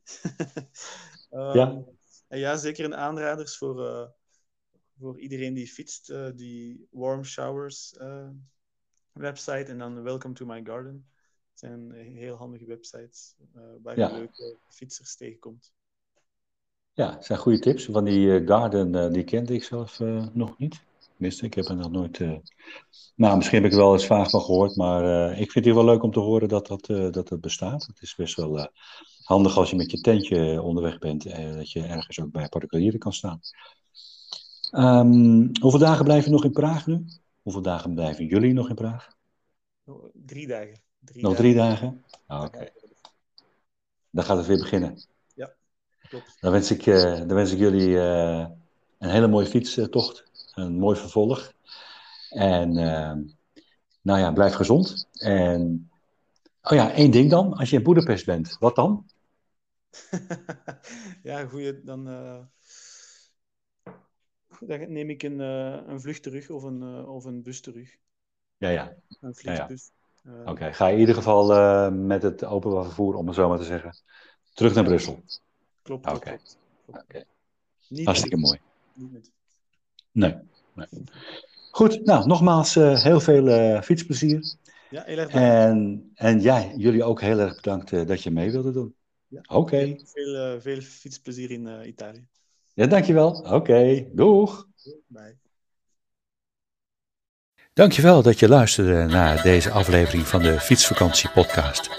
um, 1.31 1.55
ja. 1.59 1.85
En 2.29 2.39
ja, 2.39 2.57
zeker 2.57 2.85
een 2.85 2.95
aanraders 2.95 3.57
voor, 3.57 3.81
uh, 3.81 4.09
voor 4.99 5.19
iedereen 5.19 5.55
die 5.55 5.67
fietst. 5.67 6.13
die 6.37 6.87
Warm 6.91 7.25
Showers 7.25 7.97
website 9.13 9.65
en 9.65 9.79
dan 9.79 10.03
Welcome 10.03 10.35
to 10.35 10.47
My 10.47 10.61
Garden. 10.65 11.07
Het 11.51 11.59
zijn 11.59 11.93
heel 11.93 12.37
handige 12.37 12.67
websites 12.67 13.35
waar 13.83 13.99
je 13.99 14.13
leuke 14.13 14.57
fietsers 14.69 15.17
tegenkomt. 15.17 15.73
Ja, 16.93 17.23
zijn 17.23 17.39
goede 17.39 17.59
tips. 17.59 17.85
Van 17.85 18.05
die 18.05 18.47
Garden, 18.47 19.13
die 19.13 19.25
kende 19.25 19.55
ik 19.55 19.65
zelf 19.65 19.99
nog 20.33 20.59
niet. 20.59 20.83
Tenminste, 21.23 21.47
ik 21.47 21.55
heb 21.55 21.65
er 21.65 21.77
nog 21.77 21.91
nooit... 21.91 22.19
Nou, 23.15 23.37
misschien 23.37 23.63
heb 23.63 23.67
ik 23.67 23.77
er 23.77 23.85
wel 23.85 23.93
eens 23.93 24.07
vaag 24.07 24.31
van 24.31 24.41
gehoord, 24.41 24.77
maar 24.77 25.33
ik 25.39 25.51
vind 25.51 25.65
het 25.65 25.75
wel 25.75 25.85
leuk 25.85 26.03
om 26.03 26.13
te 26.13 26.21
horen 26.21 26.49
dat 26.49 26.67
dat, 26.67 26.87
dat, 26.87 27.29
dat 27.29 27.41
bestaat. 27.41 27.87
Het 27.87 28.03
is 28.03 28.15
best 28.15 28.37
wel 28.37 28.71
handig 29.23 29.57
als 29.57 29.71
je 29.71 29.77
met 29.77 29.91
je 29.91 30.01
tentje 30.01 30.63
onderweg 30.63 30.99
bent 30.99 31.27
en 31.27 31.57
dat 31.57 31.71
je 31.71 31.83
ergens 31.83 32.21
ook 32.21 32.31
bij 32.31 32.49
particulieren 32.49 32.99
kan 32.99 33.13
staan. 33.13 33.41
Um, 34.73 35.51
hoeveel 35.61 35.81
dagen 35.81 36.05
blijven 36.05 36.31
nog 36.31 36.45
in 36.45 36.53
Praag 36.53 36.87
nu? 36.87 37.05
Hoeveel 37.43 37.63
dagen 37.63 37.95
blijven 37.95 38.27
jullie 38.27 38.53
nog 38.53 38.69
in 38.69 38.75
Praag? 38.75 39.17
Drie 40.13 40.47
dagen. 40.47 40.83
Drie 40.99 41.23
nog 41.23 41.35
drie 41.35 41.55
dagen? 41.55 42.05
Ah, 42.27 42.45
Oké. 42.45 42.57
Okay. 42.57 42.73
Dan 44.11 44.25
gaat 44.25 44.37
het 44.37 44.47
weer 44.47 44.59
beginnen. 44.59 44.99
Dan 46.41 46.53
wens 46.53 46.71
ik, 46.71 46.85
dan 46.85 47.35
wens 47.35 47.53
ik 47.53 47.59
jullie 47.59 47.97
een 48.99 49.11
hele 49.11 49.29
mooie 49.29 49.47
fietstocht. 49.47 50.31
Een 50.55 50.79
mooi 50.79 50.99
vervolg. 50.99 51.53
En 52.29 52.77
uh, 52.77 53.13
nou 54.01 54.19
ja, 54.21 54.33
blijf 54.33 54.55
gezond. 54.55 55.09
En 55.13 55.91
oh 56.63 56.73
ja, 56.73 56.93
één 56.93 57.11
ding 57.11 57.31
dan. 57.31 57.55
Als 57.55 57.71
je 57.71 57.77
in 57.77 57.83
Boedapest 57.83 58.27
bent, 58.27 58.57
wat 58.59 58.77
dan? 58.77 59.07
ja, 61.23 61.47
goeie. 61.47 61.83
Dan, 61.83 62.05
dan 64.61 64.93
neem 64.93 65.11
ik 65.11 65.23
een, 65.23 65.39
een 65.39 66.01
vlucht 66.01 66.23
terug 66.23 66.51
of 66.51 66.63
een, 66.63 67.07
of 67.07 67.25
een 67.25 67.43
bus 67.43 67.61
terug. 67.61 67.97
Ja, 68.57 68.69
ja. 68.69 68.95
Een. 69.21 69.35
Ja, 69.37 69.53
ja. 69.53 69.69
Oké, 70.41 70.51
okay. 70.51 70.75
ga 70.75 70.87
je 70.87 70.95
in 70.95 71.01
ieder 71.01 71.15
geval 71.15 71.91
met 71.91 72.23
het 72.23 72.45
openbaar 72.45 72.85
vervoer, 72.85 73.15
om 73.15 73.27
het 73.27 73.37
zo 73.37 73.49
maar 73.49 73.59
te 73.59 73.65
zeggen, 73.65 73.97
terug 74.55 74.75
naar 74.75 74.85
Brussel. 74.85 75.23
Klopt. 75.83 76.07
Oké. 76.07 76.17
Okay. 76.17 76.41
Okay. 76.87 77.25
Hartstikke 78.05 78.37
mooi. 78.37 78.61
Nee. 80.13 80.35
nee. 80.75 80.87
Goed, 81.71 82.05
nou, 82.05 82.27
nogmaals 82.27 82.77
uh, 82.77 83.03
heel 83.03 83.21
veel 83.21 83.49
uh, 83.49 83.83
fietsplezier. 83.83 84.55
Ja, 84.91 85.03
heel 85.07 85.19
erg 85.19 85.27
bedankt. 85.27 85.49
En, 85.49 86.11
en 86.15 86.41
ja, 86.41 86.73
jullie 86.77 87.05
ook 87.05 87.21
heel 87.21 87.39
erg 87.39 87.55
bedankt 87.55 87.93
uh, 87.93 88.07
dat 88.07 88.23
je 88.23 88.31
mee 88.31 88.51
wilde 88.51 88.73
doen. 88.73 88.95
Ja. 89.29 89.41
Oké. 89.41 89.55
Okay. 89.55 90.01
Veel, 90.05 90.61
veel 90.61 90.81
fietsplezier 90.81 91.51
in 91.51 91.87
Italië. 91.87 92.27
Ja, 92.75 92.87
dankjewel. 92.87 93.31
Oké, 93.31 94.07
doeg. 94.13 94.67
Bye. 95.07 95.41
Dankjewel 97.75 98.23
dat 98.23 98.39
je 98.39 98.49
luisterde 98.49 99.07
naar 99.07 99.43
deze 99.43 99.71
aflevering 99.71 100.27
van 100.27 100.43
de 100.43 100.61
Fietsvakantie 100.61 101.31
podcast. 101.31 101.91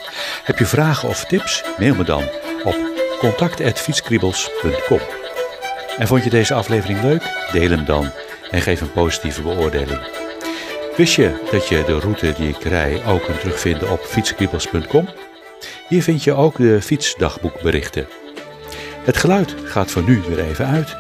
Heb 0.44 0.58
je 0.58 0.66
vragen 0.66 1.10
of 1.10 1.26
tips? 1.26 1.64
Mail 1.80 1.96
me 1.96 2.04
dan 2.04 2.24
op 2.64 2.76
contact.fietskriebels.com. 3.20 5.23
En 5.98 6.08
vond 6.08 6.24
je 6.24 6.30
deze 6.30 6.54
aflevering 6.54 7.02
leuk? 7.02 7.24
Deel 7.52 7.70
hem 7.70 7.86
dan 7.86 8.12
en 8.52 8.62
geef 8.62 8.82
een 8.82 8.92
positieve 8.92 9.42
beoordeling. 9.42 10.00
Wist 10.98 11.16
je 11.16 11.48
dat 11.52 11.68
je 11.68 11.84
de 11.86 12.00
route 12.00 12.34
die 12.38 12.50
ik 12.50 12.64
rij 12.64 13.06
ook 13.06 13.24
kunt 13.24 13.40
terugvinden 13.40 13.92
op 13.92 14.00
fietskriebels.com? 14.00 15.08
Hier 15.88 16.04
vind 16.04 16.24
je 16.24 16.34
ook 16.34 16.58
de 16.58 16.82
fietsdagboekberichten. 16.82 18.08
Het 19.04 19.18
geluid 19.18 19.56
gaat 19.64 19.92
voor 19.92 20.04
nu 20.04 20.22
weer 20.28 20.40
even 20.40 20.68
uit. 20.68 20.96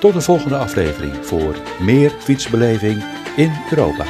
Tot 0.00 0.12
de 0.12 0.20
volgende 0.20 0.56
aflevering 0.56 1.14
voor 1.22 1.56
meer 1.80 2.10
fietsbeleving 2.18 3.04
in 3.36 3.52
Europa. 3.70 4.04